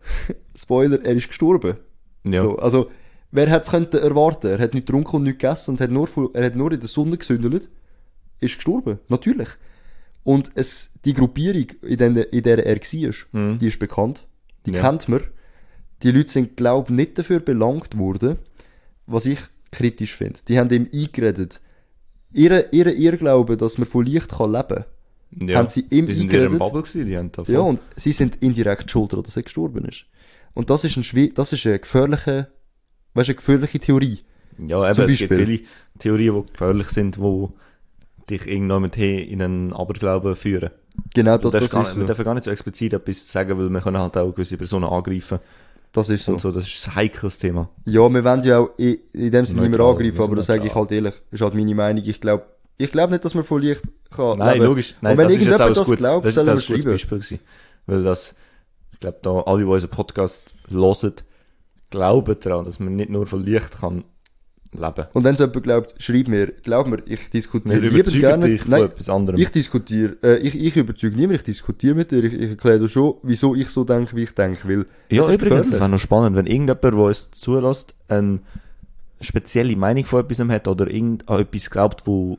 Spoiler, 0.54 1.02
er 1.02 1.14
ist 1.14 1.28
gestorben. 1.28 1.78
Ja. 2.24 2.42
So, 2.42 2.58
also, 2.58 2.90
wer 3.30 3.48
hätte 3.48 3.62
es 3.62 3.70
könnte 3.70 4.00
erwarten? 4.02 4.48
Er 4.48 4.58
hat 4.58 4.74
nicht 4.74 4.86
getrunken 4.86 5.16
und 5.16 5.22
nicht 5.22 5.38
gegessen 5.38 5.70
und 5.72 5.80
hat 5.80 5.90
nur, 5.90 6.06
von- 6.06 6.28
er 6.34 6.44
hat 6.44 6.54
nur 6.56 6.70
in 6.70 6.80
der 6.80 6.88
Sonne 6.90 7.16
gesündelt. 7.16 7.70
Ist 8.40 8.56
gestorben. 8.56 8.98
Natürlich. 9.08 9.48
Und 10.24 10.50
es, 10.56 10.90
die 11.06 11.14
Gruppierung, 11.14 11.68
in 11.82 11.96
der, 11.96 12.32
in 12.34 12.42
der 12.42 12.66
er 12.66 12.76
war, 12.76 13.14
Mhm. 13.40 13.58
die 13.58 13.68
ist 13.68 13.78
bekannt. 13.78 14.26
Die 14.66 14.72
Ja. 14.72 14.82
kennt 14.82 15.08
man. 15.08 15.22
Die 16.02 16.10
Leute 16.10 16.30
sind, 16.30 16.56
glaub 16.58 16.90
ich, 16.90 16.96
nicht 16.96 17.18
dafür 17.18 17.40
belangt 17.40 17.96
worden, 17.96 18.36
was 19.06 19.26
ich 19.26 19.38
kritisch 19.70 20.14
finde. 20.16 20.40
Die 20.48 20.58
haben 20.58 20.70
ihm 20.70 20.88
eingeredet, 20.92 21.60
ihre, 22.32 22.68
ihre 22.72 22.92
Irrglaube, 22.92 23.56
dass 23.56 23.78
man 23.78 23.86
von 23.88 24.04
Licht 24.04 24.28
kann 24.30 24.52
leben 24.52 24.84
Ja. 25.48 25.58
Haben 25.58 25.68
sie 25.68 25.86
ihm 25.90 26.06
die 26.06 26.14
sind 26.14 26.32
in 26.32 26.36
eingeredet? 26.40 26.58
Bubble 26.58 26.82
gewesen, 26.82 27.06
die 27.06 27.16
haben 27.16 27.32
da 27.32 27.44
voll- 27.44 27.54
Ja, 27.54 27.60
und 27.60 27.80
sie 27.96 28.12
sind 28.12 28.36
indirekt 28.42 28.90
schuld, 28.90 29.12
daran, 29.12 29.24
dass 29.24 29.36
er 29.36 29.42
gestorben 29.42 29.84
ist. 29.84 30.04
Und 30.54 30.70
das 30.70 30.84
ist 30.84 30.96
ein 30.96 31.34
das 31.34 31.52
ist 31.52 31.66
eine 31.66 31.78
gefährliche, 31.80 32.48
weißt 33.14 33.28
eine 33.30 33.34
gefährliche 33.36 33.78
Theorie. 33.80 34.20
Ja, 34.58 34.88
eben, 34.88 35.10
es 35.10 35.18
gibt 35.18 35.34
viele 35.34 35.60
Theorien, 35.98 36.34
die 36.46 36.52
gefährlich 36.52 36.88
sind, 36.90 37.16
die 37.16 37.46
dich 38.30 38.46
irgendwann 38.46 38.82
mit 38.82 38.96
in 38.96 39.42
einen 39.42 39.72
Aberglauben 39.72 40.36
führen. 40.36 40.70
Genau, 41.12 41.36
das, 41.38 41.50
das 41.50 41.60
darfst 41.60 41.72
gar 41.72 41.82
ist 41.82 41.88
nicht, 41.88 41.96
wir 41.96 42.00
so. 42.02 42.06
dürfen 42.06 42.24
gar 42.24 42.34
nicht 42.34 42.44
so 42.44 42.50
explizit 42.52 42.92
etwas 42.92 43.30
sagen, 43.32 43.58
weil 43.58 43.68
wir 43.68 43.80
können 43.80 43.98
halt 43.98 44.16
auch 44.16 44.30
gewisse 44.32 44.56
Personen 44.56 44.84
angreifen 44.84 45.40
Das 45.94 46.10
ist 46.10 46.24
so. 46.24 46.32
und 46.32 46.40
so. 46.40 46.50
Das 46.50 46.66
ist 46.66 46.86
ein 46.88 46.94
heikles 46.96 47.38
Thema. 47.38 47.70
Ja, 47.86 48.08
wir 48.08 48.24
wollen 48.24 48.42
ja 48.42 48.58
auch 48.58 48.70
in, 48.76 48.98
in 49.12 49.30
dem 49.30 49.46
Sinne 49.46 49.62
nicht 49.62 49.70
mehr 49.70 49.80
angreifen, 49.86 50.20
aber 50.20 50.36
das 50.36 50.46
sage 50.46 50.66
ich 50.66 50.74
halt 50.74 50.92
ehrlich. 50.92 51.14
ist 51.30 51.40
halt 51.40 51.54
meine 51.54 51.74
Meinung. 51.74 52.02
Ich 52.04 52.20
glaube, 52.20 52.44
ich 52.76 52.90
glaube 52.90 53.12
nicht, 53.12 53.24
dass 53.24 53.34
man 53.34 53.44
von 53.44 53.62
Licht 53.62 53.82
kann 54.10 54.38
Nein, 54.38 54.54
leben. 54.54 54.66
logisch. 54.66 54.96
Nein, 55.00 55.12
Und 55.12 55.18
wenn 55.18 55.24
das 55.28 55.32
irgendjemand 55.34 55.76
das 55.76 55.96
glaubt, 55.96 56.24
das 56.24 56.36
ist 56.36 56.44
soll 56.44 56.54
er 56.54 56.60
schreiben. 56.60 56.84
Beispiel 56.84 57.18
gewesen. 57.18 57.38
Weil 57.86 58.02
das, 58.02 58.34
ich 58.92 58.98
glaube, 58.98 59.18
da 59.22 59.30
alle, 59.42 59.58
die 59.60 59.64
unseren 59.64 59.90
Podcast 59.90 60.54
hören, 60.68 61.14
glauben 61.90 62.36
daran, 62.40 62.64
dass 62.64 62.80
man 62.80 62.96
nicht 62.96 63.10
nur 63.10 63.26
von 63.26 63.44
Licht 63.44 63.78
kann 63.80 64.04
leben. 64.74 65.06
Und 65.12 65.24
wenn 65.24 65.34
es 65.34 65.40
jemand 65.40 65.62
glaubt, 65.62 65.94
schreib 65.98 66.28
mir. 66.28 66.48
Glaub 66.62 66.86
mir, 66.86 67.02
ich 67.06 67.30
diskutiere 67.30 67.80
Wir 67.82 67.90
überzeugen 67.90 68.20
gerne. 68.20 68.46
dich 68.46 68.60
von 68.62 68.70
Nein, 68.70 68.82
etwas 68.84 69.08
anderem. 69.08 69.40
ich 69.40 69.48
diskutiere, 69.50 70.16
äh, 70.22 70.36
ich, 70.38 70.58
ich 70.60 70.76
überzeuge 70.76 71.16
niemand, 71.16 71.38
ich 71.40 71.44
diskutiere 71.44 71.94
mit 71.94 72.10
dir, 72.10 72.22
ich, 72.24 72.32
ich 72.34 72.50
erkläre 72.50 72.78
dir 72.80 72.88
schon, 72.88 73.14
wieso 73.22 73.54
ich 73.54 73.68
so 73.70 73.84
denke, 73.84 74.14
wie 74.16 74.22
ich 74.24 74.34
denke, 74.34 74.68
weil 74.68 74.86
ja, 75.10 75.22
es 75.22 75.28
ist 75.28 75.34
übrigens, 75.34 75.42
es 75.60 75.64
gefährlich. 75.66 75.80
wäre 75.80 75.88
noch 75.90 75.98
spannend, 76.00 76.36
wenn 76.36 76.46
irgendjemand, 76.46 76.82
der 76.84 76.94
uns 76.94 77.30
zulässt, 77.32 77.94
eine 78.08 78.40
spezielle 79.20 79.76
Meinung 79.76 80.04
von 80.04 80.20
etwas 80.24 80.40
hat 80.48 80.68
oder 80.68 80.90
irgend 80.90 81.28
an 81.28 81.40
etwas 81.40 81.70
glaubt, 81.70 82.06
wo 82.06 82.38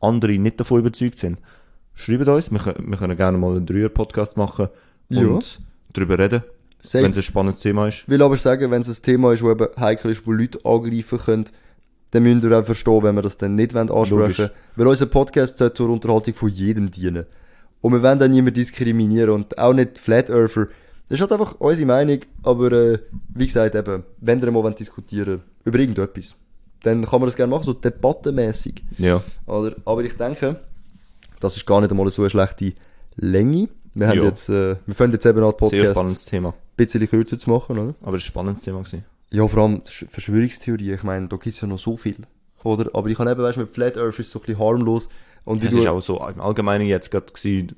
andere 0.00 0.32
nicht 0.38 0.60
davon 0.60 0.80
überzeugt 0.80 1.18
sind. 1.18 1.38
Schreibt 1.94 2.28
uns, 2.28 2.50
wir, 2.50 2.58
können- 2.58 2.90
wir 2.90 2.96
können 2.98 3.16
gerne 3.16 3.38
mal 3.38 3.56
einen 3.56 3.66
Dreier-Podcast 3.66 4.36
machen 4.36 4.68
Ja. 5.08 5.26
und 5.26 5.60
darüber 5.92 6.18
reden, 6.18 6.42
wenn 6.92 7.10
es 7.10 7.16
ein 7.18 7.22
spannendes 7.22 7.60
Thema 7.60 7.88
ist. 7.88 7.98
Ich 8.04 8.08
will 8.08 8.22
aber 8.22 8.38
sagen, 8.38 8.70
wenn 8.70 8.80
es 8.80 8.88
ein 8.88 9.02
Thema 9.02 9.32
ist, 9.32 9.42
das 9.42 9.50
eben 9.50 9.66
heikel 9.78 10.10
ist, 10.12 10.26
wo 10.26 10.32
Leute 10.32 10.58
angreifen 10.64 11.18
können, 11.18 11.44
dann 12.12 12.22
müsst 12.22 12.44
ihr 12.44 12.58
auch 12.58 12.64
verstehen, 12.64 13.02
wenn 13.02 13.14
wir 13.14 13.22
das 13.22 13.36
dann 13.38 13.54
nicht 13.54 13.74
wollen 13.74 13.90
ansprechen 13.90 14.18
Logisch. 14.20 14.50
Weil 14.76 14.86
unser 14.86 15.06
Podcast 15.06 15.58
sollte 15.58 15.74
zur 15.76 15.90
Unterhaltung 15.90 16.34
von 16.34 16.48
jedem 16.48 16.90
dienen. 16.90 17.26
Und 17.80 17.92
wir 17.92 18.02
wollen 18.02 18.18
dann 18.18 18.30
niemanden 18.30 18.54
diskriminieren 18.54 19.30
und 19.30 19.56
auch 19.58 19.72
nicht 19.72 19.98
Flat 19.98 20.28
Earther. 20.28 20.66
Das 21.08 21.18
ist 21.18 21.20
halt 21.20 21.32
einfach 21.32 21.54
unsere 21.58 21.86
Meinung, 21.86 22.20
aber 22.42 22.72
äh, 22.72 22.98
wie 23.34 23.46
gesagt, 23.46 23.74
eben, 23.74 24.04
wenn 24.20 24.40
ihr 24.42 24.50
mal 24.50 24.72
diskutieren 24.74 25.40
über 25.64 25.78
irgendetwas, 25.78 26.34
dann 26.82 27.04
kann 27.04 27.20
man 27.20 27.26
das 27.28 27.36
gerne 27.36 27.50
machen, 27.50 27.64
so 27.64 27.72
debattenmäßig. 27.72 28.82
Ja. 28.98 29.22
Oder? 29.46 29.74
Aber 29.84 30.02
ich 30.04 30.16
denke, 30.16 30.60
das 31.40 31.56
ist 31.56 31.66
gar 31.66 31.80
nicht 31.80 31.90
einmal 31.90 32.10
so 32.10 32.22
eine 32.22 32.30
schlechte 32.30 32.72
Länge. 33.16 33.68
Wir 33.94 34.08
haben 34.08 34.18
Ja. 34.18 34.24
jetzt, 34.24 34.48
äh, 34.48 34.76
wir 34.86 34.94
fangen 34.94 35.12
jetzt 35.12 35.26
eben 35.26 35.42
an, 35.42 35.52
spannendes 35.58 36.24
Thema. 36.26 36.50
ein 36.50 36.54
bisschen 36.76 37.08
kürzer 37.08 37.38
zu 37.38 37.50
machen, 37.50 37.78
oder? 37.78 37.94
Aber 38.02 38.04
es 38.04 38.04
war 38.04 38.12
ein 38.14 38.20
spannendes 38.20 38.62
Thema. 38.62 38.78
Gewesen. 38.80 39.04
Ja, 39.30 39.46
vor 39.46 39.62
allem 39.62 39.82
Sch- 39.88 40.08
Verschwörungstheorie, 40.08 40.92
ich 40.92 41.02
meine, 41.02 41.28
da 41.28 41.36
gibt's 41.36 41.60
ja 41.60 41.68
noch 41.68 41.78
so 41.78 41.96
viel. 41.96 42.16
Oder? 42.64 42.90
Aber 42.94 43.08
ich 43.08 43.18
habe 43.18 43.30
eben, 43.30 43.42
weißt 43.42 43.56
du, 43.56 43.60
mit 43.62 43.70
Flat 43.74 43.96
Earth 43.96 44.18
ist 44.18 44.30
so 44.30 44.38
ein 44.40 44.44
bisschen 44.46 44.58
harmlos. 44.60 45.08
Und 45.44 45.62
wie 45.62 45.66
Es 45.66 45.72
du, 45.72 45.78
ist 45.78 45.86
auch 45.86 46.00
so 46.00 46.16
im 46.28 46.40
Allgemeinen 46.40 46.86
jetzt 46.86 47.10
gerade 47.10 47.26
gewesen, 47.32 47.76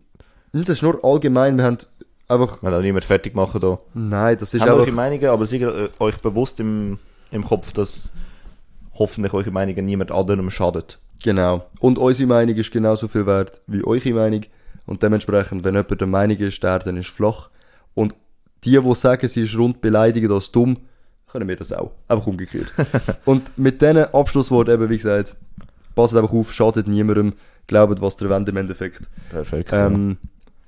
Hm, 0.52 0.64
das 0.64 0.76
ist 0.76 0.82
nur 0.82 1.02
allgemein, 1.04 1.56
wir 1.56 1.64
haben 1.64 1.78
einfach, 2.28 2.62
weil 2.62 2.74
auch 2.74 2.82
niemand 2.82 3.04
fertig 3.04 3.34
machen 3.34 3.60
da. 3.60 3.78
nein, 3.94 4.36
das 4.38 4.52
ist 4.54 4.60
Habt 4.62 4.70
eure 4.72 4.80
einfach, 4.82 4.94
Meinungen, 4.94 5.26
aber 5.26 5.46
seid 5.46 5.62
äh, 5.62 5.88
euch 5.98 6.16
bewusst 6.18 6.58
im, 6.60 6.98
im 7.30 7.44
Kopf, 7.44 7.72
dass 7.72 8.12
hoffentlich 8.98 9.32
eure 9.32 9.50
Meinungen 9.50 9.84
niemand 9.86 10.10
anderem 10.12 10.50
schadet. 10.50 10.98
genau. 11.22 11.64
Und 11.80 11.98
unsere 11.98 12.26
Meinung 12.28 12.56
ist 12.56 12.70
genauso 12.70 13.08
viel 13.08 13.24
wert 13.26 13.62
wie 13.66 13.84
eure 13.84 14.12
Meinung. 14.12 14.42
Und 14.84 15.02
dementsprechend, 15.02 15.64
wenn 15.64 15.74
jemand 15.74 16.00
der 16.00 16.06
Meinung 16.08 16.36
ist, 16.38 16.62
der 16.62 16.80
dann 16.80 16.96
ist 16.96 17.08
flach. 17.08 17.48
Und 17.94 18.14
die, 18.64 18.78
die 18.78 18.94
sagen, 18.94 19.28
sie 19.28 19.42
ist 19.44 19.56
rund 19.56 19.80
beleidigen 19.80 20.30
als 20.32 20.50
dumm, 20.50 20.76
können 21.32 21.48
wir 21.48 21.56
das 21.56 21.72
auch. 21.72 21.92
Einfach 22.08 22.26
umgekehrt. 22.26 22.70
und 23.24 23.56
mit 23.58 23.80
diesen 23.80 24.04
Abschlussworten 24.14 24.74
eben, 24.74 24.90
wie 24.90 24.98
gesagt, 24.98 25.34
passt 25.94 26.14
einfach 26.14 26.32
auf, 26.32 26.52
schadet 26.52 26.86
niemandem, 26.86 27.32
glaubt, 27.66 28.00
was 28.00 28.20
ihr 28.20 28.28
wollt 28.28 28.48
im 28.48 28.56
Endeffekt. 28.56 29.02
Perfekt. 29.30 29.70
Ähm, 29.72 30.18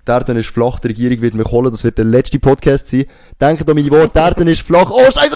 der 0.06 0.14
Erde 0.16 0.38
ist 0.38 0.48
flach, 0.48 0.80
die 0.80 0.88
Regierung 0.88 1.20
wird 1.20 1.34
mich 1.34 1.46
holen, 1.46 1.70
das 1.70 1.84
wird 1.84 1.98
der 1.98 2.04
letzte 2.04 2.38
Podcast 2.38 2.88
sein. 2.88 3.04
Denkt 3.40 3.68
an 3.68 3.76
meine 3.76 3.90
Worte, 3.90 4.12
der 4.14 4.46
ist 4.48 4.62
flach. 4.62 4.90
Oh, 4.90 5.10
scheiße! 5.10 5.34